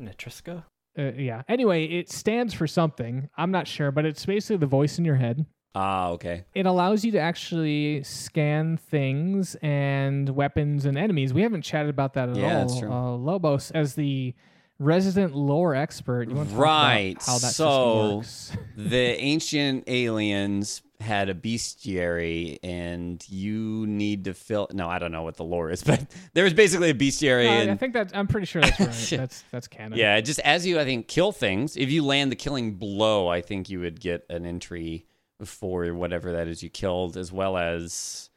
[0.00, 0.62] Netriska?
[0.96, 1.42] Uh, yeah.
[1.48, 3.28] Anyway, it stands for something.
[3.36, 5.44] I'm not sure, but it's basically the voice in your head.
[5.78, 6.44] Ah, okay.
[6.54, 11.34] it allows you to actually scan things and weapons and enemies.
[11.34, 12.66] We haven't chatted about that at Yeah, all.
[12.66, 12.90] that's true.
[12.90, 14.34] Uh, Lobos, as the
[14.78, 18.52] resident lore expert, you want to Right, how that so- works?
[18.76, 25.22] the ancient aliens had a bestiary and you need to fill no i don't know
[25.22, 26.00] what the lore is but
[26.32, 29.10] there was basically a bestiary Uh, and I think that I'm pretty sure that's right.
[29.20, 29.98] that's that's canon.
[29.98, 33.42] yeah just as you i think kill things if you land the killing blow i
[33.42, 35.04] think you would get an entry
[35.44, 38.30] for whatever that is you killed as well as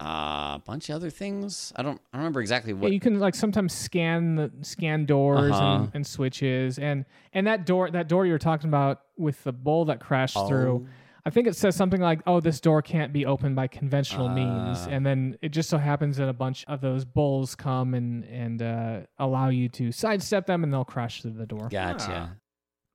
[0.00, 3.00] uh, a bunch of other things i don't i don't remember exactly Yeah, what you
[3.00, 5.82] can like sometimes scan the scan doors Uh-huh.
[5.82, 9.52] and, and switches and and that door that door you were talking about with the
[9.52, 10.48] bull that crashed Oh.
[10.48, 10.86] through.
[11.26, 14.78] I think it says something like, "Oh, this door can't be opened by conventional means,"
[14.82, 14.88] Ah.
[14.88, 18.62] and then it just so happens that a bunch of those bulls come and and
[18.62, 21.68] uh, allow you to sidestep them, and they'll crash through the door.
[21.68, 22.38] gotcha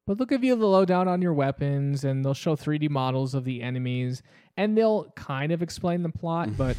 [0.05, 3.45] But they'll give you the lowdown on your weapons, and they'll show 3D models of
[3.45, 4.21] the enemies,
[4.57, 6.49] and they'll kind of explain the plot.
[6.57, 6.75] But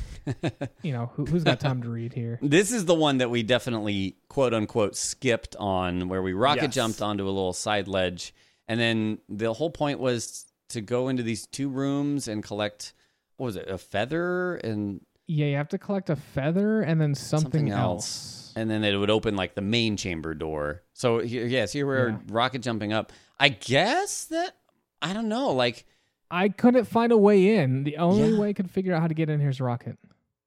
[0.82, 2.38] you know, who, who's got time to read here?
[2.42, 6.74] This is the one that we definitely quote unquote skipped on, where we rocket Yes.
[6.74, 8.34] jumped onto a little side ledge,
[8.68, 12.92] and then the whole point was to go into these two rooms and collect
[13.36, 17.14] what was it, a feather and Yeah, you have to collect a feather and then
[17.14, 18.06] something, something else.
[18.06, 20.82] else, and then it would open like the main chamber door.
[20.92, 22.18] So here, yes, here we're Yeah.
[22.28, 23.12] rocket jumping up.
[23.38, 24.56] I guess that
[25.02, 25.84] I don't know, like.
[26.30, 27.84] I couldn't find a way in.
[27.84, 28.38] The only Yeah.
[28.40, 29.98] way I could figure out how to get in here is rocket.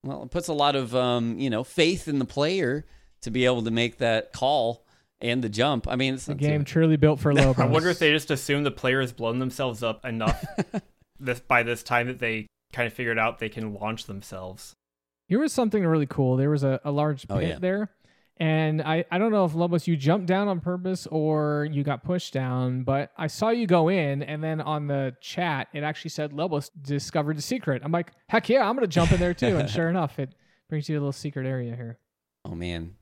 [0.03, 2.85] Well, it puts a lot of um, you know faith in the player
[3.21, 4.85] to be able to make that call
[5.21, 5.87] and the jump.
[5.87, 7.59] I mean, it's The not game too- truly built for Lobos.
[7.59, 10.43] I wonder if they just assume the player has blown themselves up enough
[11.19, 14.73] this by this time that they kind of figured out they can launch themselves.
[15.27, 16.37] Here was something really cool.
[16.37, 17.59] There was a, a large pit Oh, yeah.
[17.59, 17.89] there.
[18.39, 22.03] And I, I don't know if Lobos, you jumped down on purpose or you got
[22.03, 24.21] pushed down, but I saw you go in.
[24.21, 27.81] And then on the chat, it actually said Lobos discovered a secret.
[27.83, 29.57] I'm like, heck yeah, I'm going to jump in there too.
[29.57, 30.35] and sure enough, it
[30.69, 31.97] brings you to a little secret area here.
[32.45, 32.93] Oh man,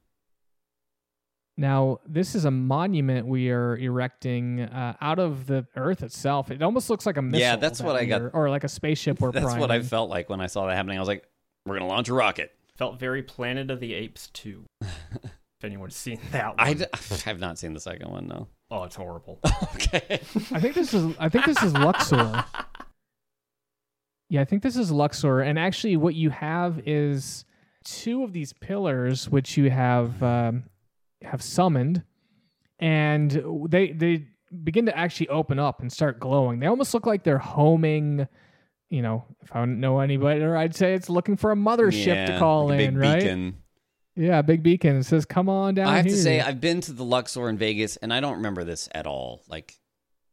[1.57, 6.49] Now, this is a monument we are erecting uh, out of the Earth itself.
[6.51, 7.41] It almost looks like a missile.
[7.41, 10.09] Yeah, that's that what I got- Or like a spaceship we're that's what I felt
[10.09, 10.97] like when I saw that happening.
[10.97, 11.23] I was like,
[11.65, 14.65] "We're gonna launch a rocket." Felt very Planet of the Apes too.
[14.81, 16.55] if anyone's seen that one.
[16.59, 16.85] I d-
[17.25, 18.27] I've not seen the second one.
[18.27, 18.47] No.
[18.69, 19.39] oh, it's horrible.
[19.75, 20.19] okay.
[20.51, 22.43] I think this is I think this is Luxor.
[24.29, 25.39] Yeah, I think this is Luxor.
[25.41, 27.45] And actually what you have is
[27.83, 30.63] two of these pillars which you have um,
[31.21, 32.03] have summoned
[32.79, 34.27] and they they
[34.63, 36.59] begin to actually open up and start glowing.
[36.59, 38.27] They almost look like they're homing
[38.89, 42.05] you know, if I don't know anybody, better, I'd say it's looking for a mothership
[42.07, 43.19] Yeah, to call like a in, big right?
[43.19, 43.57] beacon.
[44.15, 44.95] Yeah, big beacon.
[44.95, 47.57] It says, "Come on down." I have to say, I've been to the Luxor in
[47.57, 49.43] Vegas, and I don't remember this at all.
[49.49, 49.73] Like,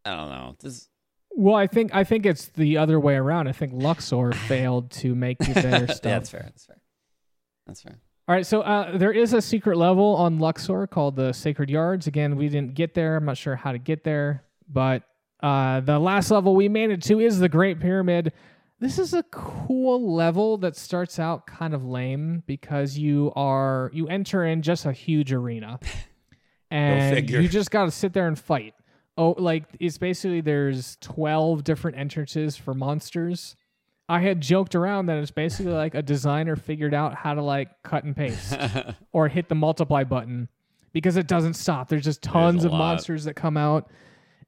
[0.04, 0.56] I don't know.
[0.60, 0.88] This
[1.30, 3.48] Well, I think I think it's the other way around.
[3.48, 6.00] I think Luxor failed to make you their stuff.
[6.04, 6.42] yeah, that's fair.
[6.44, 6.80] That's fair.
[7.66, 7.98] That's fair.
[8.28, 12.06] All right, so uh, there is a secret level on Luxor called the Sacred Yards.
[12.06, 13.16] Again, we didn't get there.
[13.16, 15.02] I'm not sure how to get there, but
[15.42, 18.32] uh, the last level we made it to is the Great Pyramid.
[18.78, 24.08] This is a cool level that starts out kind of lame because you are you
[24.08, 25.78] enter in just a huge arena,
[26.70, 28.74] and you just got to sit there and fight.
[29.16, 33.56] Oh, like it's basically there's 12 different entrances for monsters.
[34.08, 37.68] I had joked around that it's basically like a designer figured out how to like
[37.82, 38.54] cut and paste
[39.12, 40.48] or hit the multiply button
[40.92, 41.88] because it doesn't stop.
[41.88, 42.78] There's just tons a of lot.
[42.78, 43.90] monsters that come out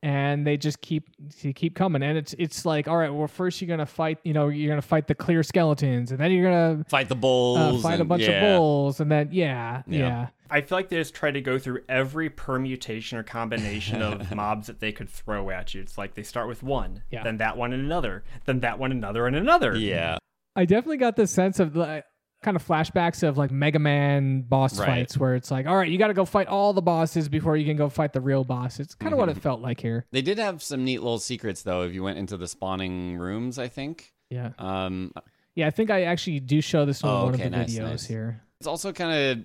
[0.05, 1.09] and they just keep
[1.43, 4.35] they keep coming and it's it's like all right well first you're gonna fight you
[4.35, 7.83] know you're gonna fight the Kleer skeletons and then you're gonna Fight the uh, bulls.
[7.83, 8.33] fight a bunch yeah.
[8.33, 9.99] of bulls and then yeah Yeah.
[9.99, 14.31] yeah I feel like they just try to go through every permutation or combination of
[14.37, 15.81] mobs that they could throw at you.
[15.81, 17.25] It's like they start with one, Yeah.
[17.25, 19.75] then that one and another, then that one another and another.
[19.75, 20.19] Yeah.
[20.55, 22.05] I definitely got the sense of like
[22.45, 24.87] kind of flashbacks of like Mega Man boss Right.
[24.87, 27.57] fights where it's like all right you got to go fight all the bosses before
[27.57, 28.79] you can go fight the real boss.
[28.79, 29.29] It's kind of Mm-hmm.
[29.29, 30.05] what it felt like here.
[30.13, 31.83] They did have some neat little secrets though.
[31.83, 34.13] If you went into the spawning rooms, I think.
[34.31, 34.51] Yeah.
[34.59, 35.13] Um,
[35.57, 37.75] Yeah, I think I actually do show this on Oh, one okay, of the nice,
[37.75, 38.07] videos nice.
[38.07, 38.41] here.
[38.61, 39.45] it's also kind of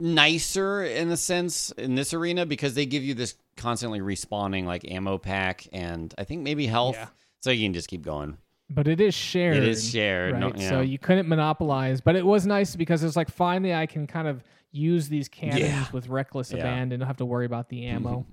[0.00, 4.90] nicer in a sense in this arena because they give you this constantly respawning like
[4.90, 7.08] ammo pack and I think maybe health, Yeah.
[7.40, 8.36] so you can just keep going.
[8.68, 9.56] But it is shared.
[9.58, 10.40] It is shared, Right.
[10.40, 10.68] no- yeah.
[10.68, 12.00] So you couldn't monopolize.
[12.00, 14.42] But it was nice because it's like finally I can kind of
[14.72, 15.84] use these cannons Yeah.
[15.92, 16.58] with reckless Yeah.
[16.58, 17.00] abandon.
[17.00, 18.26] Don't have to worry about the ammo.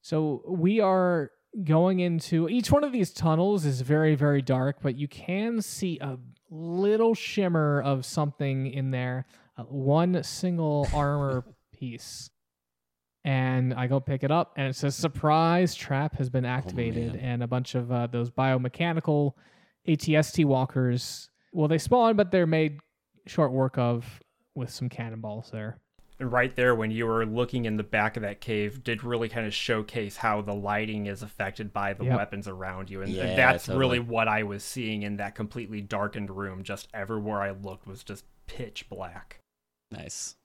[0.00, 1.30] so we are
[1.64, 5.98] going into each one of these tunnels is very, very dark, but you can see
[6.00, 6.18] a
[6.50, 9.26] little shimmer of something in there.
[9.56, 12.30] Uh, one single armor piece.
[13.26, 17.22] And I go pick it up, and it says surprise trap has been activated, man.
[17.24, 19.32] and a bunch of uh, those biomechanical
[19.86, 21.28] ATST walkers.
[21.52, 22.78] Well, they spawn, but they're made
[23.26, 24.20] short work of
[24.54, 25.78] with some cannonballs there.
[26.18, 29.28] And right there, when you were looking in the back of that cave, did really
[29.28, 32.16] kind of showcase how the lighting is affected by the Yep.
[32.16, 33.02] weapons around you.
[33.02, 33.80] And Yeah, that's totally.
[33.80, 36.62] really what I was seeing in that completely darkened room.
[36.62, 39.40] Just everywhere I looked was just pitch black.
[39.90, 40.36] Nice.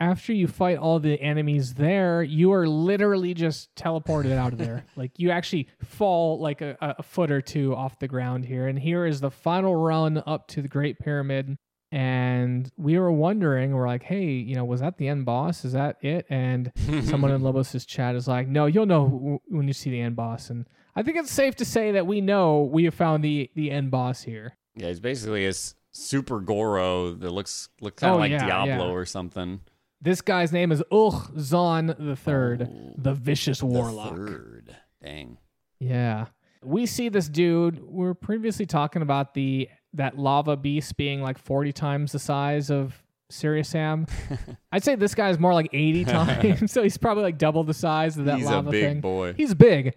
[0.00, 4.84] After you fight all the enemies there, you are literally just teleported out of there.
[4.96, 8.66] Like you actually fall like a, a foot or two off the ground here.
[8.68, 11.56] And here is the final run up to the Great Pyramid.
[11.90, 15.64] And we were wondering, we're like, hey, you know, was that the end boss?
[15.64, 16.26] Is that it?
[16.28, 16.70] And
[17.04, 20.50] someone in Lobos' chat is like, no, you'll know when you see the end boss.
[20.50, 23.70] And I think it's safe to say that we know we have found the the
[23.70, 24.56] end boss here.
[24.76, 25.52] Yeah, he's basically a
[25.92, 28.92] super Goro that looks looks kind of Oh, like yeah, Diablo yeah.
[28.92, 29.60] or something.
[30.00, 34.14] This guy's name is Ugh-Zan the Third, Oh, the vicious The warlock.
[34.14, 34.76] third.
[35.02, 35.38] Dang.
[35.80, 36.26] Yeah.
[36.62, 37.80] We see this dude.
[37.84, 42.70] We are previously talking about the that lava beast being like 40 times the size
[42.70, 44.06] of Serious Sam.
[44.72, 46.70] I'd say this guy's more like 80 times.
[46.72, 49.00] so he's probably like double the size of that he's a lava big thing.
[49.00, 49.34] boy.
[49.34, 49.94] He's big.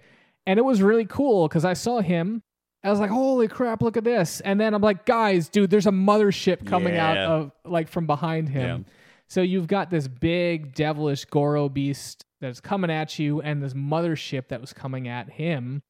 [0.47, 2.41] And it was really cool because I saw him.
[2.83, 4.39] I was like, holy crap, look at this.
[4.41, 7.27] And then I'm like, guys, dude, there's a mothership coming out Yeah.
[7.27, 8.85] of like from behind him.
[9.31, 14.49] So you've got this big devilish Goro beast that's coming at you and this mothership
[14.49, 15.83] that was coming at him.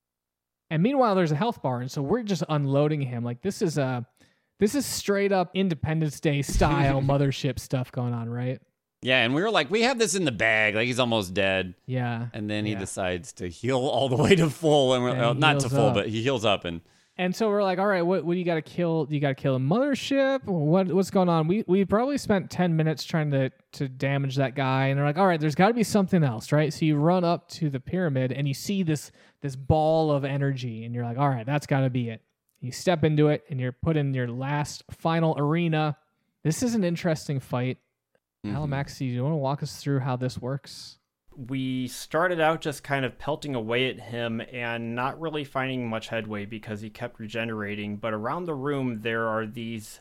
[0.69, 1.81] And meanwhile, there's a health bar.
[1.81, 3.23] And so we're just unloading him.
[3.23, 4.05] Like this is a
[4.59, 8.61] this is straight up Independence Day style mothership stuff going on, right?
[9.01, 10.75] Yeah, and we were like, we have this in the bag.
[10.75, 12.27] Like he's almost dead, Yeah.
[12.33, 12.79] and then he Yeah.
[12.79, 15.69] decides to heal all the way to full, and we're And uh, well, not to
[15.69, 15.95] full, up.
[15.95, 16.81] but he heals up, and
[17.17, 19.05] And so we're like, all right, what what do you got to kill?
[19.05, 20.43] Do you got to kill a mothership?
[20.45, 21.47] What what's going on?
[21.47, 25.17] We we probably spent ten minutes trying to to damage that guy, and they're like,
[25.17, 26.73] all right, there's got to be something else, right?
[26.73, 30.85] So you run up to the pyramid and you see this this ball of energy,
[30.85, 32.21] and you're like, all right, that's got to be it.
[32.61, 35.97] You step into it, and you're put in your last final arena.
[36.43, 37.77] This is an interesting fight.
[38.45, 38.55] Mhm.
[38.55, 40.97] Alamaxi, do you want to walk us through how this works?
[41.35, 46.09] We started out just kind of pelting away at him and not really finding much
[46.09, 47.97] headway because he kept regenerating.
[47.97, 49.99] But around the room, there are these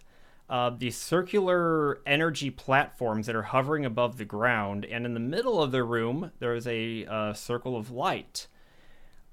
[0.48, 5.62] uh, these circular energy platforms that are hovering above the ground, and in the middle
[5.62, 8.48] of the room, there is a uh, circle of light.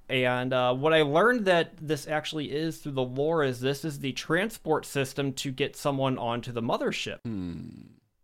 [0.10, 4.00] And uh, what I learned that this actually is through the lore is this is
[4.00, 7.18] the transport system to get someone onto the mothership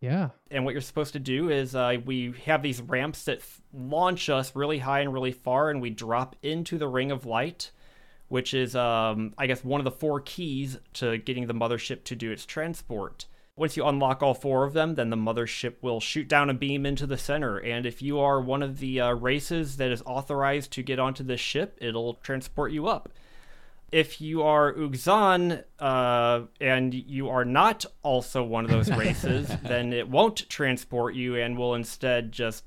[0.03, 0.31] Yeah.
[0.51, 3.39] and what you're supposed to do is uh, we have these ramps that
[3.73, 7.71] launch us really high and really far, and we drop into the ring of light,
[8.27, 12.17] which is, um, I guess, one of the four keys to getting the mothership to
[12.17, 13.27] do its transport.
[13.55, 16.85] Once you unlock all four of them, then the mothership will shoot down a beam
[16.85, 17.57] into the center.
[17.59, 21.23] And if you are one of the uh, races that is authorized to get onto
[21.23, 23.07] this ship, it'll transport you up
[23.93, 29.93] if you are Ugh-Zan uh, and you are not also one of those races, then
[29.93, 32.63] it won't transport you and will instead just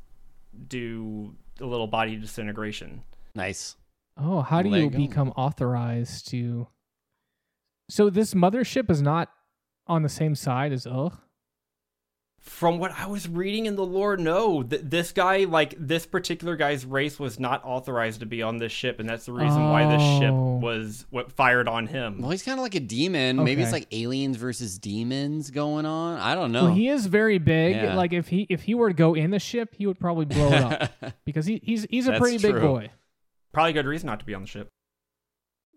[0.68, 3.02] do a little body disintegration.
[3.34, 3.76] nice.
[4.18, 4.96] Oh, how do There you you go.
[4.96, 6.68] become authorized to?
[7.90, 9.30] So this mothership is not
[9.86, 11.12] on the same side as Ugh.
[12.46, 16.56] From what I was reading in the lore, no, th- this guy, like this particular
[16.56, 19.84] guy's race, was not authorized to be on this ship, and that's the reason why
[19.88, 20.56] this ship Oh.
[20.58, 22.20] was what fired on him.
[22.22, 23.42] Well, he's kind of like a demon.
[23.42, 26.18] Maybe it's like aliens versus demons going on.
[26.20, 26.66] I don't know.
[26.66, 27.74] Well, he is very big.
[27.76, 27.94] Yeah.
[27.96, 30.46] Like if he if he were to go in the ship, he would probably blow
[30.46, 30.92] it up
[31.26, 32.90] because he, he's he's a That's pretty big boy.
[33.52, 34.68] Probably good reason not to be on the ship.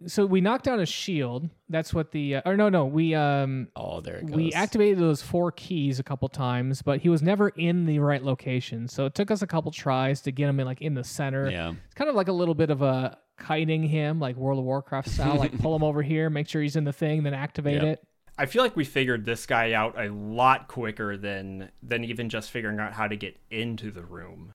[0.05, 1.49] So we knocked down a shield.
[1.67, 4.35] That's what the uh, or no no we um oh, there it goes.
[4.35, 8.23] we activated those four keys a couple times, but he was never in the right
[8.23, 8.87] location.
[8.87, 11.49] So it took us a couple tries to get him in like in the center.
[11.49, 11.73] Yeah.
[11.85, 15.09] It's kind of like a little bit of a kiting him, like World of Warcraft
[15.09, 17.83] style, like pull him over here, make sure he's in the thing, then activate Yep.
[17.83, 18.03] it.
[18.37, 22.51] I feel like we figured this guy out a lot quicker than than even just
[22.51, 24.53] figuring out how to get into the room.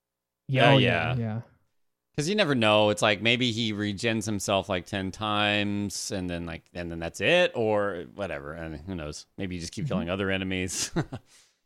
[0.49, 1.15] Yeah, Uh, oh, yeah.
[1.15, 1.41] yeah, yeah.
[2.15, 2.91] Because you never know.
[2.91, 7.21] It's like maybe he regens himself like ten times, and then like, and then that's
[7.21, 8.53] it, or whatever.
[8.53, 9.27] And who knows?
[9.37, 9.83] Maybe you just Mm-hmm.
[9.83, 10.93] keep killing other enemies.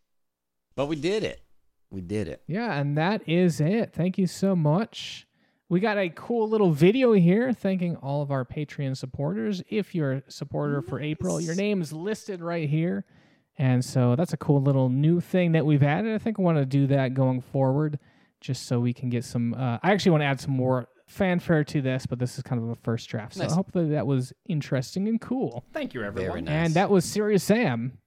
[0.75, 1.43] but we did it.
[1.91, 2.43] We did it.
[2.47, 3.93] Yeah, and that is it.
[3.93, 5.27] Thank you so much.
[5.71, 9.63] We got a cool little video here thanking all of our Patreon supporters.
[9.69, 13.05] If you're a supporter for April, your name is listed right here.
[13.59, 16.15] And so that's a cool little new thing that we've added.
[16.15, 17.99] I think I want to do that going forward
[18.41, 19.55] just so we can get some.
[19.55, 22.63] Uh, I actually want to add some more fanfare to this, but this is kind
[22.63, 23.35] of a first draft.
[23.35, 23.55] So Nice.
[23.55, 25.65] hopefully that was interesting and cool.
[25.73, 26.31] Thank you, everyone.
[26.31, 26.67] Very nice.
[26.67, 27.99] And that was Serious Sam.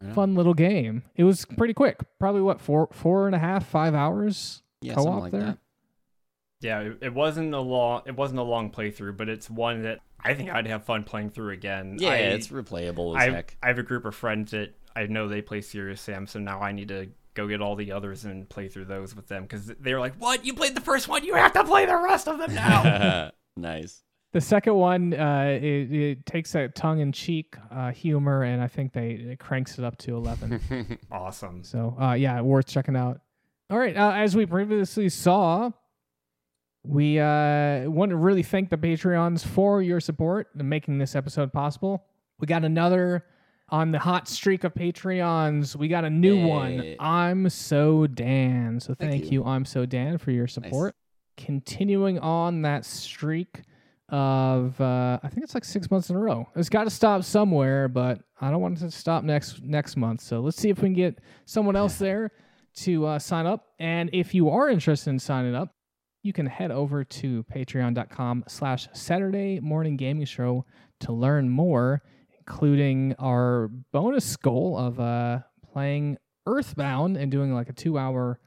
[0.00, 0.12] Yeah.
[0.14, 1.02] Fun little game.
[1.14, 2.00] It was pretty quick.
[2.18, 4.62] Probably what four four and a half five hours.
[4.80, 5.40] Yeah, co-op something like there.
[5.42, 5.58] that.
[6.60, 10.00] Yeah, it, it wasn't a long it wasn't a long playthrough, but it's one that
[10.20, 11.96] I think I'd have fun playing through again.
[11.98, 13.56] Yeah, I, it's replayable as I, heck.
[13.62, 16.60] I have a group of friends that I know they play Serious Sam, so now
[16.60, 19.66] I need to go get all the others and play through those with them because
[19.66, 20.44] they were like, "What?
[20.44, 21.24] You played the first one?
[21.24, 24.02] You have to play the rest of them now." nice.
[24.32, 29.10] The second one, uh, it, it takes that tongue-in-cheek uh, humor, and I think they
[29.10, 30.98] it cranks it up to eleven.
[31.10, 31.62] awesome.
[31.64, 33.20] so, uh, yeah, worth checking out.
[33.68, 35.70] All right, uh, as we previously saw,
[36.82, 41.52] we uh, want to really thank the Patreons for your support in making this episode
[41.52, 42.04] possible.
[42.38, 43.24] We got another
[43.72, 45.74] on the hot streak of Patreons.
[45.74, 46.94] We got a new one.
[47.00, 48.78] I'm so Dan.
[48.78, 49.40] So Thank thank, you.
[49.40, 49.44] you.
[49.44, 50.94] I'm so Dan for your support.
[51.38, 53.62] Continuing on that streak
[54.10, 56.46] of uh, I think it's like six months in a row.
[56.54, 60.20] It's got to stop somewhere, but I don't want it to stop next next month.
[60.20, 62.30] So let's see if we can get someone else there
[62.74, 63.68] to uh, sign up.
[63.78, 65.74] And if you are interested in signing up,
[66.22, 70.66] you can head over to patreon.com slash Saturday Morning Gaming Show
[71.00, 72.02] to learn more,
[72.46, 75.40] including our bonus goal of uh,
[75.72, 78.40] playing Earthbound and doing like a two hour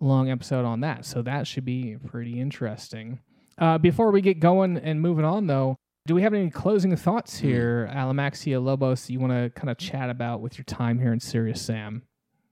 [0.00, 1.04] long episode on that.
[1.04, 3.20] So that should be pretty interesting.
[3.58, 5.76] Uh, before we get going and moving on, though,
[6.06, 10.10] do we have any closing thoughts here, Alamaxia Lobos, you want to kind of chat
[10.10, 12.02] about with your time here in Serious Sam?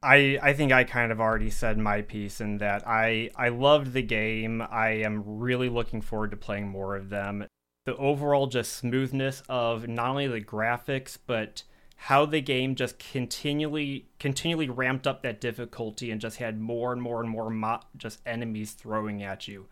[0.02, 3.92] I I think I kind of already said my piece in that I I loved
[3.92, 4.62] the game.
[4.62, 7.46] I am really looking forward to playing more of them.
[7.84, 11.64] The overall just smoothness of not only the graphics but
[11.96, 17.00] how the game just continually continually ramped up that difficulty and just had more and
[17.02, 19.66] more and more mo- just enemies throwing at you.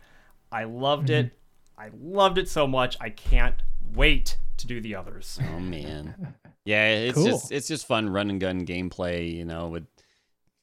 [0.53, 1.27] I loved it.
[1.27, 1.81] Mm-hmm.
[1.81, 2.97] I loved it so much.
[3.01, 3.57] I can't
[3.95, 5.39] wait to do the others.
[5.55, 6.35] Oh man.
[6.65, 7.25] Yeah, it's Cool.
[7.27, 9.87] just it's just fun run and gun gameplay, you know, with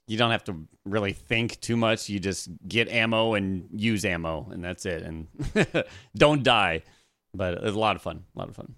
[0.07, 2.07] you don't have to really think too much.
[2.07, 5.01] You just get ammo and use ammo and that's it.
[5.03, 5.27] And
[6.15, 6.83] don't die.
[7.37, 8.23] But it's a lot of fun.
[8.35, 8.75] A lot of fun.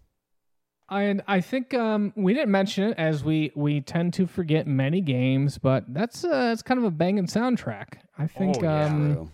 [0.92, 5.02] And I think um, we didn't mention it as we we tend to forget many
[5.02, 8.00] games, but that's uh, that's kind of a banging soundtrack.
[8.18, 8.86] I think Oh, yeah.
[8.86, 9.32] um,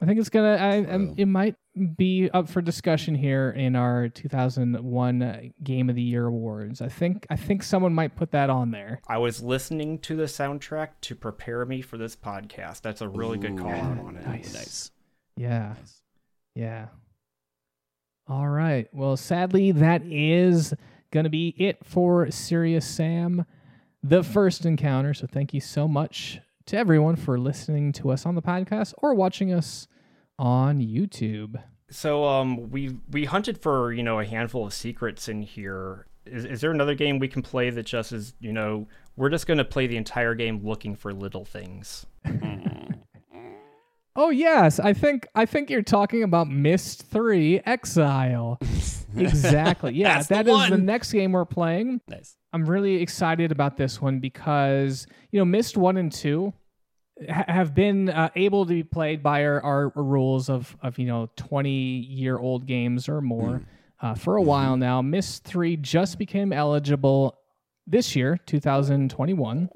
[0.00, 0.56] I think it's gonna.
[0.56, 1.14] I, um, True.
[1.18, 1.56] it might
[1.96, 6.80] be up for discussion here in our 2001 uh, Game of the Year awards.
[6.80, 9.00] I think I think someone might put that on there.
[9.06, 12.80] I was listening to the soundtrack to prepare me for this podcast.
[12.80, 14.26] That's a really good call out on it.
[14.26, 14.54] Nice.
[14.54, 14.90] Nice.
[15.36, 15.74] Yeah,
[16.54, 16.86] yeah.
[18.28, 18.88] All right.
[18.92, 20.74] Well, sadly, that is
[21.10, 23.44] gonna be it for Serious Sam,
[24.02, 25.14] the first encounter.
[25.14, 29.14] So thank you so much to everyone for listening to us on the podcast or
[29.14, 29.86] watching us
[30.38, 31.62] on YouTube.
[31.90, 36.06] So um we we hunted for, you know, a handful of secrets in here.
[36.24, 39.46] Is is there another game we can play that just is, you know, we're just
[39.46, 42.06] going to play the entire game looking for little things.
[44.16, 48.58] Oh yes, I think I think you're talking about Myst 3 Exile.
[49.16, 49.94] exactly.
[49.94, 52.00] Yeah, That's the that is the next game we're playing.
[52.08, 52.36] Nice.
[52.52, 56.52] I'm really excited about this one because, you know, Myst 1 and 2
[57.28, 61.06] ha- have been uh, able to be played by our, our rules of of, you
[61.06, 63.62] know, 20 year old games or more
[64.00, 65.02] uh, for a while now.
[65.02, 67.36] Myst 3 just became eligible
[67.86, 69.68] this year, 2021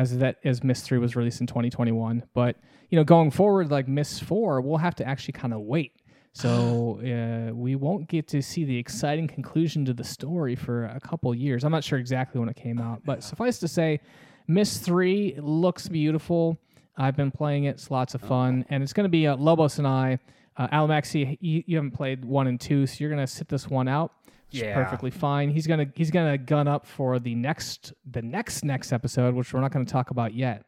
[0.00, 2.24] as that as Myst 3 was released in 2021.
[2.32, 2.56] But
[2.88, 5.92] you know, going forward, like Myst 4, we'll have to actually kind of wait.
[6.32, 11.00] So uh, we won't get to see the exciting conclusion to the story for a
[11.00, 11.64] couple years.
[11.64, 14.00] I'm not sure exactly when it came out, but suffice to say,
[14.48, 16.58] Myst 3 looks beautiful.
[16.96, 19.78] I've been playing it; it's lots of fun, and it's going to be uh, Lobos
[19.78, 20.18] and I.
[20.56, 23.68] Uh, Alamaxi, you, you haven't played one and two, so you're going to sit this
[23.68, 24.12] one out.
[24.50, 24.74] Yeah.
[24.74, 25.50] perfectly fine.
[25.50, 29.60] He's gonna he's gonna gun up for the next the next next episode, which we're
[29.60, 30.64] not going to talk about yet,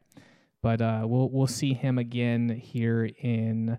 [0.62, 3.78] but uh, we'll we'll see him again here in